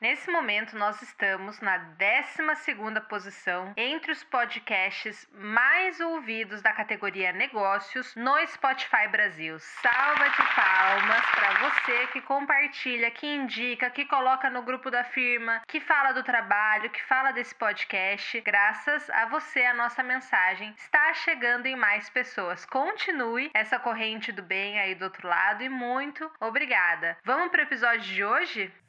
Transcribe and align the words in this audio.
Nesse 0.00 0.30
momento, 0.30 0.76
nós 0.76 1.00
estamos 1.00 1.60
na 1.60 1.78
12 1.78 3.00
posição 3.08 3.72
entre 3.76 4.10
os 4.10 4.24
podcasts 4.24 5.28
mais 5.32 6.00
ouvidos 6.00 6.60
da 6.60 6.72
categoria 6.72 7.32
Negócios 7.32 8.14
no 8.16 8.34
Spotify 8.48 9.06
Brasil. 9.10 9.56
Salva 9.58 10.28
de 10.28 10.42
palmas 10.54 11.24
para 11.30 11.70
você 11.70 12.06
que 12.08 12.20
compartilha, 12.20 13.10
que 13.12 13.26
indica, 13.26 13.90
que 13.90 14.04
coloca 14.04 14.50
no 14.50 14.62
grupo 14.62 14.90
da 14.90 15.04
firma, 15.04 15.62
que 15.68 15.80
fala 15.80 16.12
do 16.12 16.24
trabalho, 16.24 16.90
que 16.90 17.02
fala 17.04 17.30
desse 17.30 17.54
podcast. 17.54 18.40
Graças 18.40 19.08
a 19.10 19.26
você, 19.26 19.64
a 19.64 19.74
nossa 19.74 20.02
mensagem 20.02 20.74
está 20.76 21.14
chegando 21.14 21.66
em 21.66 21.76
mais 21.76 22.10
pessoas. 22.10 22.66
Continue 22.66 23.50
essa 23.54 23.78
corrente 23.78 24.32
do 24.32 24.42
bem 24.42 24.80
aí 24.80 24.94
do 24.94 25.04
outro 25.04 25.28
lado 25.28 25.62
e 25.62 25.68
muito 25.68 26.30
obrigada. 26.40 27.16
Vamos 27.24 27.50
para 27.50 27.60
o 27.60 27.64
episódio 27.64 28.00
de 28.00 28.24
hoje? 28.24 28.83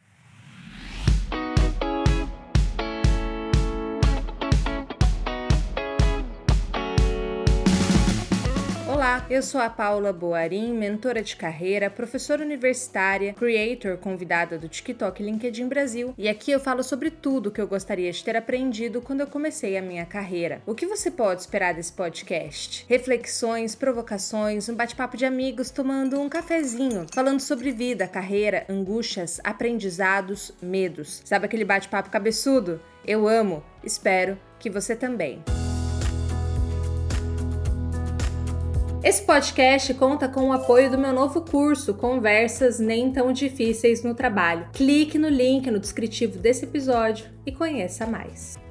Eu 9.30 9.42
sou 9.42 9.60
a 9.62 9.70
Paula 9.70 10.14
Boarim, 10.14 10.74
mentora 10.74 11.24
de 11.24 11.36
carreira, 11.36 11.90
professora 11.90 12.44
universitária, 12.44 13.34
creator 13.34 13.98
convidada 13.98 14.58
do 14.58 14.68
TikTok 14.68 15.24
LinkedIn 15.24 15.68
Brasil, 15.68 16.14
e 16.18 16.30
aqui 16.30 16.52
eu 16.52 16.60
falo 16.60 16.84
sobre 16.84 17.10
tudo 17.10 17.50
que 17.50 17.60
eu 17.60 17.68
gostaria 17.68 18.12
de 18.12 18.24
ter 18.24 18.36
aprendido 18.36 19.02
quando 19.02 19.22
eu 19.22 19.28
comecei 19.28 19.78
a 19.78 19.82
minha 19.82 20.06
carreira. 20.06 20.62
O 20.66 20.76
que 20.76 20.86
você 20.86 21.10
pode 21.10 21.42
esperar 21.42 21.74
desse 21.74 21.94
podcast? 21.94 22.86
Reflexões, 22.88 23.74
provocações, 23.74 24.70
um 24.70 24.76
bate-papo 24.76 25.18
de 25.18 25.26
amigos 25.26 25.72
tomando 25.72 26.20
um 26.20 26.30
cafezinho, 26.30 27.08
falando 27.12 27.40
sobre 27.40 27.72
vida, 27.72 28.08
carreira, 28.08 28.66
angústias, 28.70 29.40
aprendizados, 29.44 30.52
medos. 30.62 31.22
Sabe 31.26 31.46
aquele 31.46 31.66
bate-papo 31.66 32.10
cabeçudo? 32.10 32.80
Eu 33.06 33.28
amo, 33.28 33.64
espero 33.84 34.38
que 34.60 34.70
você 34.70 34.96
também. 34.96 35.44
Esse 39.06 39.22
podcast 39.22 39.94
conta 39.94 40.28
com 40.28 40.50
o 40.50 40.52
apoio 40.52 40.90
do 40.90 40.98
meu 40.98 41.14
novo 41.14 41.40
curso 41.42 41.94
Conversas 41.94 42.80
Nem 42.80 43.12
Tão 43.12 43.32
Difíceis 43.32 44.02
no 44.04 44.16
Trabalho. 44.16 44.68
Clique 44.74 45.20
no 45.20 45.30
link 45.30 45.70
no 45.70 45.80
descritivo 45.80 46.40
desse 46.40 46.66
episódio 46.66 47.28
e 47.46 47.52
conheça 47.52 48.08
mais. 48.08 48.65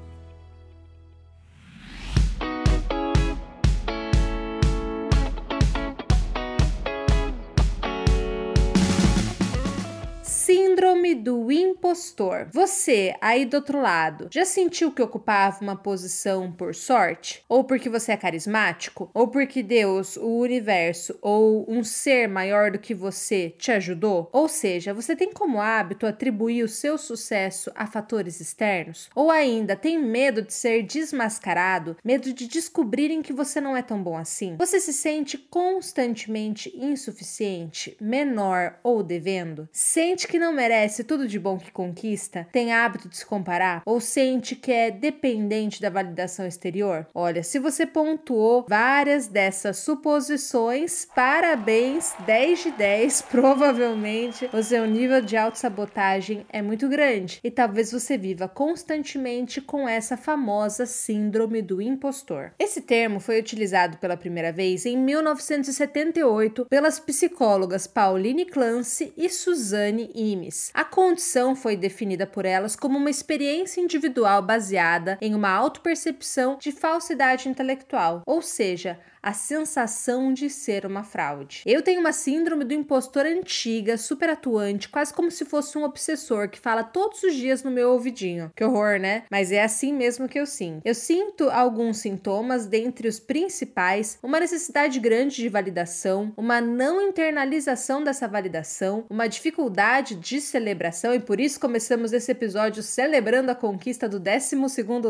Do 11.14 11.50
impostor. 11.50 12.48
Você, 12.52 13.14
aí 13.20 13.46
do 13.46 13.54
outro 13.54 13.80
lado, 13.80 14.28
já 14.30 14.44
sentiu 14.44 14.92
que 14.92 15.02
ocupava 15.02 15.60
uma 15.60 15.76
posição 15.76 16.50
por 16.50 16.74
sorte? 16.74 17.44
Ou 17.48 17.64
porque 17.64 17.88
você 17.88 18.12
é 18.12 18.16
carismático? 18.16 19.10
Ou 19.14 19.28
porque 19.28 19.62
Deus, 19.62 20.16
o 20.16 20.38
universo 20.38 21.16
ou 21.22 21.64
um 21.68 21.84
ser 21.84 22.28
maior 22.28 22.70
do 22.70 22.78
que 22.78 22.94
você 22.94 23.54
te 23.56 23.70
ajudou? 23.70 24.28
Ou 24.32 24.48
seja, 24.48 24.92
você 24.92 25.14
tem 25.14 25.32
como 25.32 25.60
hábito 25.60 26.06
atribuir 26.06 26.62
o 26.62 26.68
seu 26.68 26.98
sucesso 26.98 27.70
a 27.74 27.86
fatores 27.86 28.40
externos? 28.40 29.08
Ou 29.14 29.30
ainda 29.30 29.76
tem 29.76 29.98
medo 29.98 30.42
de 30.42 30.52
ser 30.52 30.82
desmascarado, 30.82 31.96
medo 32.04 32.32
de 32.32 32.48
descobrirem 32.48 33.22
que 33.22 33.32
você 33.32 33.60
não 33.60 33.76
é 33.76 33.82
tão 33.82 34.02
bom 34.02 34.16
assim? 34.16 34.56
Você 34.56 34.80
se 34.80 34.92
sente 34.92 35.38
constantemente 35.38 36.72
insuficiente, 36.76 37.96
menor 38.00 38.78
ou 38.82 39.02
devendo? 39.02 39.68
Sente 39.72 40.26
que 40.26 40.38
não 40.38 40.52
merece 40.52 41.03
merece 41.04 41.14
tudo 41.14 41.28
de 41.28 41.38
bom 41.38 41.58
que 41.58 41.70
conquista, 41.70 42.46
tem 42.50 42.72
hábito 42.72 43.08
de 43.08 43.16
se 43.16 43.26
comparar 43.26 43.82
ou 43.84 44.00
sente 44.00 44.56
que 44.56 44.72
é 44.72 44.90
dependente 44.90 45.80
da 45.80 45.90
validação 45.90 46.46
exterior? 46.46 47.06
Olha, 47.14 47.42
se 47.42 47.58
você 47.58 47.86
pontuou 47.86 48.64
várias 48.68 49.28
dessas 49.28 49.78
suposições, 49.78 51.06
parabéns, 51.14 52.14
10 52.26 52.62
de 52.64 52.70
10. 52.72 53.22
Provavelmente 53.34 54.48
o 54.52 54.62
seu 54.62 54.86
nível 54.86 55.20
de 55.20 55.36
autossabotagem 55.36 56.46
é 56.48 56.62
muito 56.62 56.88
grande 56.88 57.40
e 57.44 57.50
talvez 57.50 57.92
você 57.92 58.16
viva 58.16 58.48
constantemente 58.48 59.60
com 59.60 59.88
essa 59.88 60.16
famosa 60.16 60.86
síndrome 60.86 61.60
do 61.60 61.82
impostor. 61.82 62.52
Esse 62.58 62.80
termo 62.80 63.20
foi 63.20 63.38
utilizado 63.38 63.98
pela 63.98 64.16
primeira 64.16 64.52
vez 64.52 64.86
em 64.86 64.96
1978 64.96 66.66
pelas 66.66 66.98
psicólogas 66.98 67.86
Pauline 67.86 68.44
Clancy 68.44 69.12
e 69.16 69.28
Suzanne 69.28 70.10
Imes. 70.14 70.70
A 70.72 70.84
condição 70.94 71.56
foi 71.56 71.76
definida 71.76 72.24
por 72.24 72.44
elas 72.44 72.76
como 72.76 72.96
uma 72.96 73.10
experiência 73.10 73.80
individual 73.80 74.40
baseada 74.40 75.18
em 75.20 75.34
uma 75.34 75.50
autopercepção 75.50 76.56
de 76.56 76.70
falsidade 76.70 77.48
intelectual, 77.48 78.22
ou 78.24 78.40
seja, 78.40 79.00
a 79.24 79.32
sensação 79.32 80.34
de 80.34 80.50
ser 80.50 80.84
uma 80.84 81.02
fraude. 81.02 81.62
Eu 81.64 81.80
tenho 81.80 81.98
uma 81.98 82.12
síndrome 82.12 82.62
do 82.62 82.74
impostor 82.74 83.24
antiga, 83.24 83.96
super 83.96 84.28
atuante, 84.28 84.90
quase 84.90 85.14
como 85.14 85.30
se 85.30 85.46
fosse 85.46 85.78
um 85.78 85.82
obsessor 85.84 86.50
que 86.50 86.60
fala 86.60 86.84
todos 86.84 87.22
os 87.22 87.34
dias 87.34 87.62
no 87.62 87.70
meu 87.70 87.92
ouvidinho. 87.92 88.52
Que 88.54 88.62
horror, 88.62 89.00
né? 89.00 89.22
Mas 89.30 89.50
é 89.50 89.62
assim 89.62 89.94
mesmo 89.94 90.28
que 90.28 90.38
eu 90.38 90.44
sinto. 90.44 90.82
Eu 90.84 90.94
sinto 90.94 91.48
alguns 91.48 91.98
sintomas, 91.98 92.66
dentre 92.66 93.08
os 93.08 93.18
principais, 93.18 94.18
uma 94.22 94.38
necessidade 94.38 95.00
grande 95.00 95.36
de 95.36 95.48
validação, 95.48 96.30
uma 96.36 96.60
não 96.60 97.00
internalização 97.00 98.04
dessa 98.04 98.28
validação, 98.28 99.06
uma 99.08 99.26
dificuldade 99.26 100.16
de 100.16 100.38
celebração, 100.38 101.14
e 101.14 101.20
por 101.20 101.40
isso 101.40 101.58
começamos 101.58 102.12
esse 102.12 102.30
episódio 102.30 102.82
celebrando 102.82 103.50
a 103.50 103.54
conquista 103.54 104.06
do 104.06 104.20
12 104.20 104.54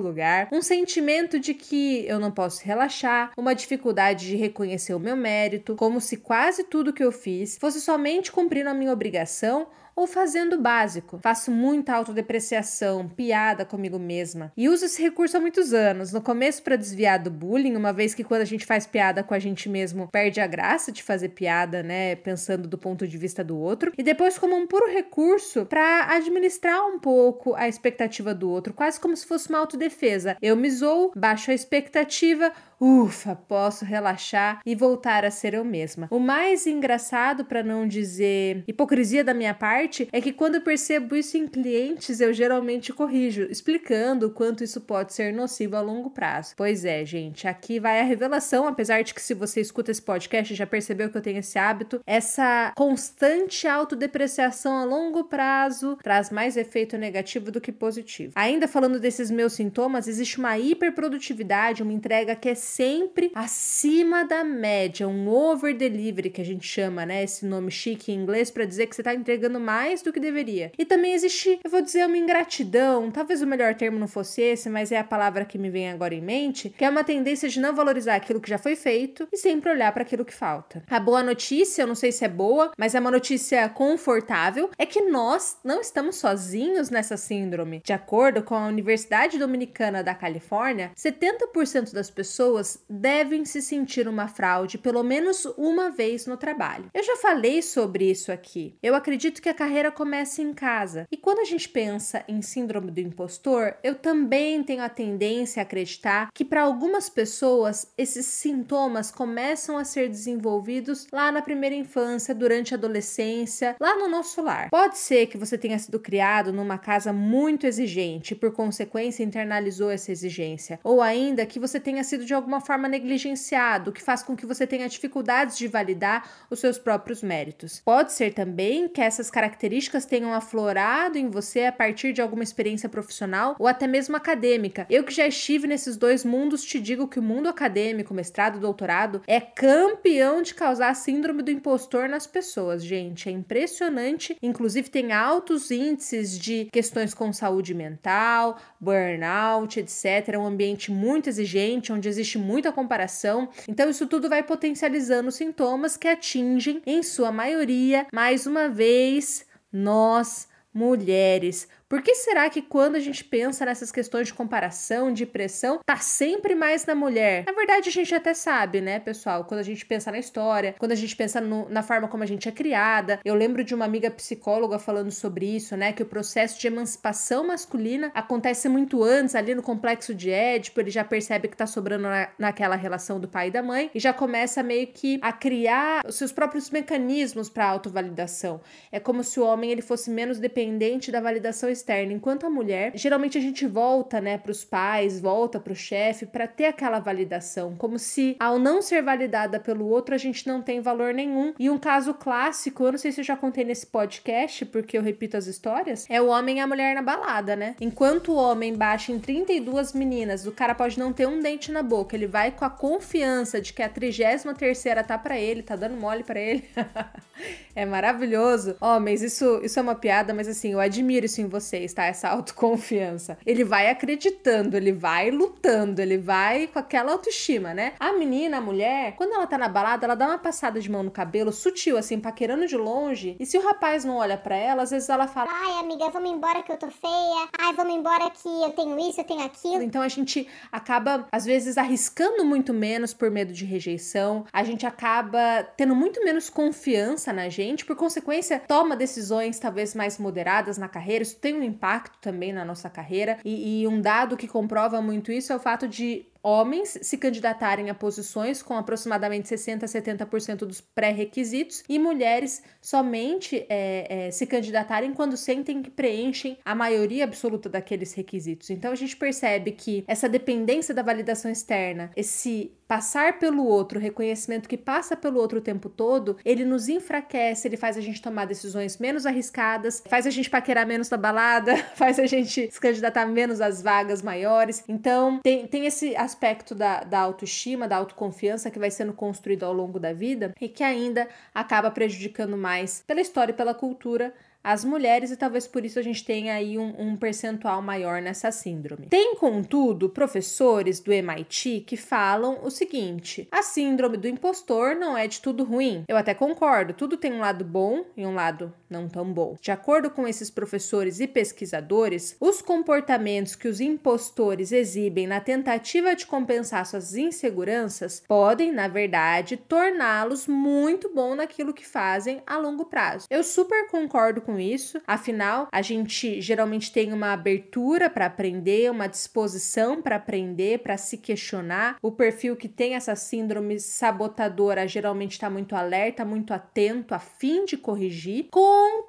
lugar, 0.00 0.48
um 0.52 0.62
sentimento 0.62 1.40
de 1.40 1.52
que 1.52 2.06
eu 2.06 2.20
não 2.20 2.30
posso 2.30 2.64
relaxar, 2.64 3.32
uma 3.36 3.54
dificuldade 3.54 4.03
de 4.12 4.36
reconhecer 4.36 4.94
o 4.94 5.00
meu 5.00 5.16
mérito, 5.16 5.76
como 5.76 6.00
se 6.00 6.16
quase 6.18 6.64
tudo 6.64 6.92
que 6.92 7.02
eu 7.02 7.12
fiz 7.12 7.56
fosse 7.58 7.80
somente 7.80 8.30
cumprindo 8.30 8.68
a 8.68 8.74
minha 8.74 8.92
obrigação 8.92 9.66
ou 9.96 10.06
fazendo 10.06 10.54
o 10.54 10.60
básico. 10.60 11.18
Faço 11.22 11.50
muita 11.50 11.94
autodepreciação, 11.94 13.08
piada 13.08 13.64
comigo 13.64 13.98
mesma 13.98 14.52
e 14.56 14.68
uso 14.68 14.86
esse 14.86 15.00
recurso 15.00 15.36
há 15.36 15.40
muitos 15.40 15.72
anos. 15.72 16.12
No 16.12 16.20
começo 16.20 16.62
para 16.62 16.76
desviar 16.76 17.18
do 17.18 17.30
bullying, 17.30 17.76
uma 17.76 17.92
vez 17.92 18.14
que 18.14 18.24
quando 18.24 18.42
a 18.42 18.46
gente 18.46 18.66
faz 18.66 18.86
piada 18.86 19.22
com 19.22 19.34
a 19.34 19.38
gente 19.38 19.68
mesmo, 19.68 20.08
perde 20.08 20.40
a 20.40 20.46
graça 20.46 20.90
de 20.90 21.02
fazer 21.02 21.30
piada, 21.30 21.82
né, 21.82 22.16
pensando 22.16 22.68
do 22.68 22.78
ponto 22.78 23.06
de 23.06 23.18
vista 23.18 23.44
do 23.44 23.56
outro, 23.56 23.92
e 23.96 24.02
depois 24.02 24.38
como 24.38 24.56
um 24.56 24.66
puro 24.66 24.90
recurso 24.90 25.64
para 25.66 26.14
administrar 26.14 26.84
um 26.86 26.98
pouco 26.98 27.54
a 27.54 27.68
expectativa 27.68 28.34
do 28.34 28.50
outro, 28.50 28.72
quase 28.72 28.98
como 28.98 29.16
se 29.16 29.26
fosse 29.26 29.48
uma 29.48 29.58
autodefesa. 29.58 30.36
Eu 30.42 30.56
me 30.56 30.70
zoo, 30.70 31.12
baixo 31.14 31.50
a 31.50 31.54
expectativa, 31.54 32.52
Ufa, 32.80 33.34
posso 33.34 33.84
relaxar 33.84 34.60
e 34.64 34.74
voltar 34.74 35.24
a 35.24 35.30
ser 35.30 35.54
eu 35.54 35.64
mesma. 35.64 36.08
O 36.10 36.18
mais 36.18 36.66
engraçado, 36.66 37.44
para 37.44 37.62
não 37.62 37.86
dizer 37.86 38.64
hipocrisia 38.66 39.24
da 39.24 39.34
minha 39.34 39.54
parte, 39.54 40.08
é 40.12 40.20
que 40.20 40.32
quando 40.32 40.56
eu 40.56 40.60
percebo 40.60 41.16
isso 41.16 41.36
em 41.36 41.46
clientes, 41.46 42.20
eu 42.20 42.32
geralmente 42.32 42.92
corrijo, 42.92 43.46
explicando 43.50 44.26
o 44.26 44.30
quanto 44.30 44.64
isso 44.64 44.80
pode 44.80 45.12
ser 45.12 45.32
nocivo 45.32 45.76
a 45.76 45.80
longo 45.80 46.10
prazo. 46.10 46.54
Pois 46.56 46.84
é, 46.84 47.04
gente, 47.04 47.46
aqui 47.46 47.78
vai 47.78 48.00
a 48.00 48.04
revelação, 48.04 48.66
apesar 48.66 49.02
de 49.02 49.14
que 49.14 49.22
se 49.22 49.34
você 49.34 49.60
escuta 49.60 49.90
esse 49.90 50.02
podcast 50.02 50.54
já 50.54 50.66
percebeu 50.66 51.10
que 51.10 51.16
eu 51.16 51.22
tenho 51.22 51.38
esse 51.38 51.58
hábito, 51.58 52.00
essa 52.06 52.72
constante 52.76 53.66
autodepreciação 53.66 54.76
a 54.76 54.84
longo 54.84 55.24
prazo 55.24 55.96
traz 56.02 56.30
mais 56.30 56.56
efeito 56.56 56.96
negativo 56.96 57.50
do 57.50 57.60
que 57.60 57.72
positivo. 57.72 58.32
Ainda 58.34 58.68
falando 58.68 58.98
desses 58.98 59.30
meus 59.30 59.52
sintomas, 59.52 60.08
existe 60.08 60.38
uma 60.38 60.58
hiperprodutividade, 60.58 61.82
uma 61.82 61.92
entrega 61.92 62.36
que 62.36 62.48
é 62.48 62.54
sempre 62.64 63.30
acima 63.34 64.24
da 64.24 64.42
média, 64.42 65.06
um 65.06 65.28
over 65.28 65.76
delivery 65.76 66.30
que 66.30 66.40
a 66.40 66.44
gente 66.44 66.66
chama, 66.66 67.04
né? 67.06 67.22
Esse 67.22 67.44
nome 67.46 67.70
chique 67.70 68.10
em 68.10 68.16
inglês 68.16 68.50
para 68.50 68.64
dizer 68.64 68.86
que 68.86 68.94
você 68.94 69.02
está 69.02 69.14
entregando 69.14 69.60
mais 69.60 70.02
do 70.02 70.12
que 70.12 70.18
deveria. 70.18 70.72
E 70.78 70.84
também 70.84 71.12
existe, 71.12 71.60
eu 71.62 71.70
vou 71.70 71.82
dizer, 71.82 72.06
uma 72.06 72.18
ingratidão, 72.18 73.10
talvez 73.10 73.42
o 73.42 73.46
melhor 73.46 73.74
termo 73.74 73.98
não 73.98 74.08
fosse 74.08 74.40
esse, 74.42 74.68
mas 74.68 74.90
é 74.90 74.98
a 74.98 75.04
palavra 75.04 75.44
que 75.44 75.58
me 75.58 75.70
vem 75.70 75.90
agora 75.90 76.14
em 76.14 76.20
mente, 76.20 76.70
que 76.70 76.84
é 76.84 76.90
uma 76.90 77.04
tendência 77.04 77.48
de 77.48 77.60
não 77.60 77.74
valorizar 77.74 78.14
aquilo 78.14 78.40
que 78.40 78.48
já 78.48 78.58
foi 78.58 78.76
feito 78.76 79.28
e 79.32 79.36
sempre 79.36 79.70
olhar 79.70 79.92
para 79.92 80.02
aquilo 80.02 80.24
que 80.24 80.34
falta. 80.34 80.82
A 80.88 81.00
boa 81.00 81.22
notícia, 81.22 81.82
eu 81.82 81.86
não 81.86 81.94
sei 81.94 82.12
se 82.12 82.24
é 82.24 82.28
boa, 82.28 82.72
mas 82.78 82.94
é 82.94 83.00
uma 83.00 83.10
notícia 83.10 83.68
confortável, 83.68 84.70
é 84.78 84.86
que 84.86 85.02
nós 85.02 85.58
não 85.62 85.80
estamos 85.80 86.16
sozinhos 86.16 86.90
nessa 86.90 87.16
síndrome. 87.16 87.82
De 87.84 87.92
acordo 87.92 88.42
com 88.42 88.54
a 88.54 88.66
Universidade 88.66 89.38
Dominicana 89.38 90.02
da 90.02 90.14
Califórnia, 90.14 90.92
70% 90.96 91.92
das 91.92 92.10
pessoas 92.10 92.53
pessoas 92.54 92.78
devem 92.88 93.44
se 93.44 93.60
sentir 93.60 94.06
uma 94.06 94.28
fraude 94.28 94.78
pelo 94.78 95.02
menos 95.02 95.44
uma 95.56 95.90
vez 95.90 96.26
no 96.26 96.36
trabalho. 96.36 96.90
Eu 96.94 97.02
já 97.02 97.16
falei 97.16 97.62
sobre 97.62 98.10
isso 98.10 98.30
aqui. 98.30 98.76
Eu 98.82 98.94
acredito 98.94 99.42
que 99.42 99.48
a 99.48 99.54
carreira 99.54 99.90
começa 99.90 100.42
em 100.42 100.52
casa. 100.52 101.06
E 101.10 101.16
quando 101.16 101.40
a 101.40 101.44
gente 101.44 101.68
pensa 101.68 102.24
em 102.28 102.40
síndrome 102.42 102.90
do 102.90 103.00
impostor, 103.00 103.74
eu 103.82 103.94
também 103.94 104.62
tenho 104.62 104.82
a 104.82 104.88
tendência 104.88 105.60
a 105.60 105.64
acreditar 105.64 106.28
que 106.32 106.44
para 106.44 106.62
algumas 106.62 107.08
pessoas 107.08 107.92
esses 107.98 108.26
sintomas 108.26 109.10
começam 109.10 109.76
a 109.76 109.84
ser 109.84 110.08
desenvolvidos 110.08 111.06
lá 111.12 111.32
na 111.32 111.42
primeira 111.42 111.74
infância, 111.74 112.34
durante 112.34 112.74
a 112.74 112.76
adolescência, 112.76 113.76
lá 113.80 113.96
no 113.96 114.08
nosso 114.08 114.42
lar. 114.42 114.70
Pode 114.70 114.98
ser 114.98 115.26
que 115.26 115.38
você 115.38 115.58
tenha 115.58 115.78
sido 115.78 115.98
criado 115.98 116.52
numa 116.52 116.78
casa 116.78 117.12
muito 117.12 117.66
exigente 117.66 118.34
e 118.34 118.36
por 118.36 118.52
consequência 118.52 119.22
internalizou 119.22 119.90
essa 119.90 120.12
exigência, 120.12 120.78
ou 120.84 121.00
ainda 121.00 121.46
que 121.46 121.58
você 121.58 121.80
tenha 121.80 122.04
sido 122.04 122.24
de 122.24 122.34
alguma 122.44 122.60
forma 122.60 122.86
negligenciado, 122.86 123.90
que 123.90 124.02
faz 124.02 124.22
com 124.22 124.36
que 124.36 124.44
você 124.44 124.66
tenha 124.66 124.88
dificuldades 124.88 125.56
de 125.56 125.66
validar 125.66 126.28
os 126.50 126.60
seus 126.60 126.78
próprios 126.78 127.22
méritos. 127.22 127.80
Pode 127.84 128.12
ser 128.12 128.34
também 128.34 128.86
que 128.86 129.00
essas 129.00 129.30
características 129.30 130.04
tenham 130.04 130.32
aflorado 130.34 131.16
em 131.16 131.30
você 131.30 131.64
a 131.64 131.72
partir 131.72 132.12
de 132.12 132.20
alguma 132.20 132.42
experiência 132.42 132.88
profissional 132.88 133.56
ou 133.58 133.66
até 133.66 133.86
mesmo 133.86 134.16
acadêmica. 134.16 134.86
Eu 134.90 135.04
que 135.04 135.12
já 135.12 135.26
estive 135.26 135.66
nesses 135.66 135.96
dois 135.96 136.24
mundos, 136.24 136.62
te 136.62 136.78
digo 136.78 137.08
que 137.08 137.18
o 137.18 137.22
mundo 137.22 137.48
acadêmico, 137.48 138.12
mestrado, 138.12 138.60
doutorado, 138.60 139.22
é 139.26 139.40
campeão 139.40 140.42
de 140.42 140.54
causar 140.54 140.94
síndrome 140.94 141.42
do 141.42 141.50
impostor 141.50 142.08
nas 142.08 142.26
pessoas, 142.26 142.84
gente. 142.84 143.28
É 143.28 143.32
impressionante. 143.32 144.36
Inclusive, 144.42 144.90
tem 144.90 145.12
altos 145.12 145.70
índices 145.70 146.38
de 146.38 146.66
questões 146.72 147.14
com 147.14 147.32
saúde 147.32 147.72
mental, 147.72 148.58
burnout, 148.78 149.80
etc. 149.80 150.34
É 150.34 150.38
um 150.38 150.46
ambiente 150.46 150.90
muito 150.90 151.28
exigente, 151.28 151.92
onde 151.92 152.08
existe 152.08 152.33
muita 152.38 152.72
comparação. 152.72 153.48
Então, 153.68 153.88
isso 153.88 154.06
tudo 154.06 154.28
vai 154.28 154.42
potencializando 154.42 155.30
sintomas 155.30 155.96
que 155.96 156.08
atingem, 156.08 156.82
em 156.86 157.02
sua 157.02 157.30
maioria, 157.30 158.06
mais 158.12 158.46
uma 158.46 158.68
vez, 158.68 159.46
nós 159.72 160.48
mulheres. 160.74 161.68
Por 161.94 162.02
que 162.02 162.16
será 162.16 162.50
que 162.50 162.60
quando 162.60 162.96
a 162.96 162.98
gente 162.98 163.22
pensa 163.22 163.64
nessas 163.64 163.92
questões 163.92 164.26
de 164.26 164.34
comparação, 164.34 165.12
de 165.12 165.24
pressão, 165.24 165.78
tá 165.86 165.94
sempre 165.98 166.52
mais 166.52 166.84
na 166.84 166.92
mulher? 166.92 167.44
Na 167.46 167.52
verdade, 167.52 167.88
a 167.88 167.92
gente 167.92 168.12
até 168.12 168.34
sabe, 168.34 168.80
né, 168.80 168.98
pessoal? 168.98 169.44
Quando 169.44 169.60
a 169.60 169.62
gente 169.62 169.86
pensa 169.86 170.10
na 170.10 170.18
história, 170.18 170.74
quando 170.76 170.90
a 170.90 170.96
gente 170.96 171.14
pensa 171.14 171.40
no, 171.40 171.68
na 171.68 171.84
forma 171.84 172.08
como 172.08 172.24
a 172.24 172.26
gente 172.26 172.48
é 172.48 172.50
criada. 172.50 173.20
Eu 173.24 173.36
lembro 173.36 173.62
de 173.62 173.76
uma 173.76 173.84
amiga 173.84 174.10
psicóloga 174.10 174.76
falando 174.76 175.12
sobre 175.12 175.46
isso, 175.46 175.76
né? 175.76 175.92
Que 175.92 176.02
o 176.02 176.06
processo 176.06 176.58
de 176.58 176.66
emancipação 176.66 177.46
masculina 177.46 178.10
acontece 178.12 178.68
muito 178.68 179.04
antes, 179.04 179.36
ali 179.36 179.54
no 179.54 179.62
complexo 179.62 180.12
de 180.12 180.32
Édipo. 180.32 180.80
Ele 180.80 180.90
já 180.90 181.04
percebe 181.04 181.46
que 181.46 181.56
tá 181.56 181.64
sobrando 181.64 182.08
na, 182.08 182.28
naquela 182.36 182.74
relação 182.74 183.20
do 183.20 183.28
pai 183.28 183.46
e 183.46 183.52
da 183.52 183.62
mãe 183.62 183.88
e 183.94 184.00
já 184.00 184.12
começa 184.12 184.64
meio 184.64 184.88
que 184.88 185.20
a 185.22 185.32
criar 185.32 186.04
os 186.04 186.16
seus 186.16 186.32
próprios 186.32 186.70
mecanismos 186.70 187.48
para 187.48 187.66
autovalidação. 187.66 188.60
É 188.90 188.98
como 188.98 189.22
se 189.22 189.38
o 189.38 189.44
homem 189.44 189.70
ele 189.70 189.80
fosse 189.80 190.10
menos 190.10 190.40
dependente 190.40 191.12
da 191.12 191.20
validação 191.20 191.70
externa. 191.84 192.12
Enquanto 192.12 192.46
a 192.46 192.50
mulher, 192.50 192.92
geralmente 192.94 193.36
a 193.36 193.40
gente 193.40 193.66
volta, 193.66 194.20
né, 194.20 194.38
para 194.38 194.50
os 194.50 194.64
pais, 194.64 195.20
volta 195.20 195.60
para 195.60 195.72
o 195.72 195.76
chefe 195.76 196.24
para 196.24 196.46
ter 196.46 196.64
aquela 196.64 196.98
validação, 196.98 197.74
como 197.76 197.98
se 197.98 198.36
ao 198.40 198.58
não 198.58 198.80
ser 198.80 199.02
validada 199.02 199.60
pelo 199.60 199.86
outro 199.86 200.14
a 200.14 200.18
gente 200.18 200.46
não 200.46 200.62
tem 200.62 200.80
valor 200.80 201.12
nenhum. 201.12 201.52
E 201.58 201.68
um 201.68 201.78
caso 201.78 202.14
clássico, 202.14 202.84
eu 202.84 202.92
não 202.92 202.98
sei 202.98 203.12
se 203.12 203.20
eu 203.20 203.24
já 203.24 203.36
contei 203.36 203.64
nesse 203.64 203.86
podcast, 203.86 204.64
porque 204.64 204.96
eu 204.96 205.02
repito 205.02 205.36
as 205.36 205.46
histórias, 205.46 206.06
é 206.08 206.20
o 206.20 206.28
homem 206.28 206.56
e 206.58 206.60
a 206.60 206.66
mulher 206.66 206.94
na 206.94 207.02
balada, 207.02 207.54
né? 207.54 207.76
Enquanto 207.80 208.32
o 208.32 208.36
homem 208.36 208.74
baixa 208.74 209.12
em 209.12 209.18
32 209.18 209.92
meninas, 209.92 210.46
o 210.46 210.52
cara 210.52 210.74
pode 210.74 210.98
não 210.98 211.12
ter 211.12 211.26
um 211.26 211.40
dente 211.40 211.70
na 211.70 211.82
boca, 211.82 212.16
ele 212.16 212.26
vai 212.26 212.50
com 212.50 212.64
a 212.64 212.70
confiança 212.70 213.60
de 213.60 213.72
que 213.72 213.82
a 213.82 213.88
33 213.88 214.44
terceira 214.54 215.02
tá 215.02 215.18
para 215.18 215.38
ele, 215.38 215.62
tá 215.62 215.76
dando 215.76 215.96
mole 215.96 216.22
para 216.22 216.40
ele. 216.40 216.64
é 217.74 217.84
maravilhoso. 217.84 218.76
Homens, 218.80 219.22
isso, 219.22 219.60
isso 219.62 219.78
é 219.78 219.82
uma 219.82 219.94
piada, 219.94 220.32
mas 220.32 220.48
assim, 220.48 220.72
eu 220.72 220.80
admiro 220.80 221.26
isso 221.26 221.40
em 221.40 221.46
você 221.46 221.73
vocês, 221.74 221.92
tá? 221.92 222.04
Essa 222.04 222.28
autoconfiança. 222.28 223.36
Ele 223.44 223.64
vai 223.64 223.90
acreditando, 223.90 224.76
ele 224.76 224.92
vai 224.92 225.30
lutando, 225.30 226.00
ele 226.00 226.16
vai 226.16 226.68
com 226.68 226.78
aquela 226.78 227.12
autoestima, 227.12 227.74
né? 227.74 227.94
A 227.98 228.12
menina, 228.12 228.58
a 228.58 228.60
mulher, 228.60 229.14
quando 229.16 229.32
ela 229.34 229.46
tá 229.46 229.58
na 229.58 229.68
balada, 229.68 230.06
ela 230.06 230.14
dá 230.14 230.26
uma 230.26 230.38
passada 230.38 230.80
de 230.80 230.90
mão 230.90 231.02
no 231.02 231.10
cabelo, 231.10 231.52
sutil, 231.52 231.96
assim, 231.96 232.20
paquerando 232.20 232.66
de 232.66 232.76
longe. 232.76 233.36
E 233.40 233.46
se 233.46 233.58
o 233.58 233.64
rapaz 233.64 234.04
não 234.04 234.16
olha 234.16 234.38
para 234.38 234.56
ela, 234.56 234.82
às 234.82 234.90
vezes 234.90 235.08
ela 235.08 235.26
fala: 235.26 235.50
Ai, 235.50 235.80
amiga, 235.80 236.08
vamos 236.10 236.30
embora 236.30 236.62
que 236.62 236.70
eu 236.70 236.76
tô 236.76 236.90
feia. 236.90 237.48
Ai, 237.58 237.72
vamos 237.74 237.94
embora 237.94 238.30
que 238.30 238.48
eu 238.48 238.70
tenho 238.70 238.98
isso, 238.98 239.20
eu 239.20 239.24
tenho 239.24 239.44
aquilo. 239.44 239.82
Então 239.82 240.02
a 240.02 240.08
gente 240.08 240.46
acaba, 240.70 241.26
às 241.32 241.44
vezes, 241.44 241.76
arriscando 241.76 242.44
muito 242.44 242.72
menos 242.72 243.12
por 243.12 243.30
medo 243.30 243.52
de 243.52 243.64
rejeição. 243.64 244.44
A 244.52 244.62
gente 244.62 244.86
acaba 244.86 245.64
tendo 245.76 245.94
muito 245.94 246.24
menos 246.24 246.48
confiança 246.48 247.32
na 247.32 247.48
gente, 247.48 247.84
por 247.84 247.96
consequência, 247.96 248.60
toma 248.60 248.96
decisões 248.96 249.58
talvez 249.58 249.94
mais 249.94 250.18
moderadas 250.18 250.78
na 250.78 250.88
carreira. 250.88 251.22
Isso 251.22 251.36
tem 251.36 251.53
um 251.56 251.62
impacto 251.62 252.18
também 252.20 252.52
na 252.52 252.64
nossa 252.64 252.90
carreira. 252.90 253.38
E, 253.44 253.82
e 253.82 253.88
um 253.88 254.00
dado 254.00 254.36
que 254.36 254.48
comprova 254.48 255.00
muito 255.00 255.32
isso 255.32 255.52
é 255.52 255.56
o 255.56 255.60
fato 255.60 255.88
de 255.88 256.26
homens 256.44 256.98
se 257.00 257.16
candidatarem 257.16 257.88
a 257.88 257.94
posições 257.94 258.62
com 258.62 258.74
aproximadamente 258.76 259.48
60 259.48 259.86
a 259.86 259.88
70% 259.88 260.58
dos 260.58 260.78
pré-requisitos 260.78 261.82
e 261.88 261.98
mulheres 261.98 262.62
somente 262.82 263.64
é, 263.66 264.26
é, 264.26 264.30
se 264.30 264.46
candidatarem 264.46 265.14
quando 265.14 265.38
sentem 265.38 265.82
que 265.82 265.90
preenchem 265.90 266.58
a 266.62 266.74
maioria 266.74 267.24
absoluta 267.24 267.70
daqueles 267.70 268.12
requisitos. 268.12 268.68
Então 268.68 268.92
a 268.92 268.94
gente 268.94 269.16
percebe 269.16 269.72
que 269.72 270.04
essa 270.06 270.28
dependência 270.28 270.94
da 270.94 271.02
validação 271.02 271.50
externa, 271.50 272.10
esse 272.14 272.72
passar 272.86 273.38
pelo 273.38 273.64
outro, 273.64 273.98
o 273.98 274.02
reconhecimento 274.02 274.68
que 274.68 274.76
passa 274.76 275.16
pelo 275.16 275.40
outro 275.40 275.58
o 275.58 275.62
tempo 275.62 275.88
todo, 275.88 276.36
ele 276.44 276.64
nos 276.64 276.88
enfraquece, 276.88 277.68
ele 277.68 277.76
faz 277.76 277.96
a 277.96 278.00
gente 278.00 278.20
tomar 278.20 278.46
decisões 278.46 278.98
menos 278.98 279.26
arriscadas, 279.26 280.02
faz 280.06 280.26
a 280.26 280.30
gente 280.30 280.50
paquerar 280.50 280.86
menos 280.86 281.08
na 281.10 281.16
balada, 281.16 281.76
faz 281.96 282.18
a 282.18 282.26
gente 282.26 282.70
se 282.70 282.80
candidatar 282.80 283.26
menos 283.26 283.60
às 283.60 283.82
vagas 283.82 284.22
maiores. 284.22 284.84
Então, 284.88 285.40
tem, 285.42 285.66
tem 285.66 285.86
esse 285.86 286.14
aspecto 286.16 286.74
da, 286.74 287.04
da 287.04 287.20
autoestima, 287.20 287.88
da 287.88 287.96
autoconfiança 287.96 288.70
que 288.70 288.78
vai 288.78 288.90
sendo 288.90 289.12
construído 289.12 289.64
ao 289.64 289.72
longo 289.72 289.98
da 289.98 290.12
vida 290.12 290.54
e 290.60 290.68
que 290.68 290.82
ainda 290.82 291.28
acaba 291.54 291.90
prejudicando 291.90 292.56
mais 292.56 293.02
pela 293.06 293.20
história 293.20 293.52
e 293.52 293.56
pela 293.56 293.74
cultura 293.74 294.32
as 294.64 294.82
mulheres 294.82 295.30
e 295.30 295.36
talvez 295.36 295.66
por 295.66 295.84
isso 295.84 295.98
a 295.98 296.02
gente 296.02 296.24
tenha 296.24 296.54
aí 296.54 296.78
um, 296.78 296.94
um, 296.98 297.16
percentual 297.16 297.82
maior 297.82 298.22
nessa 298.22 298.50
síndrome. 298.50 299.08
Tem, 299.08 299.34
contudo, 299.36 300.08
professores 300.08 301.00
do 301.00 301.12
MIT 301.12 301.84
que 301.86 301.98
falam 301.98 302.60
o 302.62 302.70
seguinte: 302.70 303.46
a 303.52 303.62
síndrome 303.62 304.16
do 304.16 304.26
impostor 304.26 304.96
não 304.96 305.16
é 305.16 305.28
de 305.28 305.40
tudo 305.40 305.64
ruim. 305.64 306.04
Eu 306.08 306.16
até 306.16 306.32
concordo, 306.32 306.94
tudo 306.94 307.18
tem 307.18 307.32
um 307.32 307.40
lado 307.40 307.64
bom 307.64 308.06
e 308.16 308.24
um 308.24 308.34
lado 308.34 308.72
não 308.88 309.08
tão 309.08 309.30
bom. 309.30 309.56
De 309.60 309.70
acordo 309.70 310.08
com 310.08 310.26
esses 310.26 310.50
professores 310.50 311.20
e 311.20 311.26
pesquisadores, 311.26 312.36
os 312.40 312.62
comportamentos 312.62 313.54
que 313.54 313.68
os 313.68 313.80
impostores 313.80 314.72
exibem 314.72 315.26
na 315.26 315.40
tentativa 315.40 316.14
de 316.14 316.26
compensar 316.26 316.86
suas 316.86 317.14
inseguranças 317.14 318.22
podem, 318.26 318.72
na 318.72 318.88
verdade, 318.88 319.56
torná-los 319.56 320.46
muito 320.46 321.12
bom 321.12 321.34
naquilo 321.34 321.74
que 321.74 321.86
fazem 321.86 322.40
a 322.46 322.56
longo 322.56 322.86
prazo. 322.86 323.26
Eu 323.28 323.42
super 323.42 323.88
concordo 323.88 324.40
com 324.40 324.53
com 324.54 324.60
isso. 324.60 325.00
Afinal, 325.06 325.68
a 325.72 325.82
gente 325.82 326.40
geralmente 326.40 326.92
tem 326.92 327.12
uma 327.12 327.32
abertura 327.32 328.08
para 328.08 328.26
aprender, 328.26 328.88
uma 328.90 329.08
disposição 329.08 330.00
para 330.00 330.16
aprender, 330.16 330.78
para 330.78 330.96
se 330.96 331.18
questionar. 331.18 331.96
O 332.00 332.12
perfil 332.12 332.54
que 332.56 332.68
tem 332.68 332.94
essa 332.94 333.16
síndrome 333.16 333.80
sabotadora 333.80 334.86
geralmente 334.86 335.32
está 335.32 335.50
muito 335.50 335.74
alerta, 335.74 336.24
muito 336.24 336.54
atento, 336.54 337.14
a 337.14 337.18
fim 337.18 337.64
de 337.64 337.76
corrigir. 337.76 338.46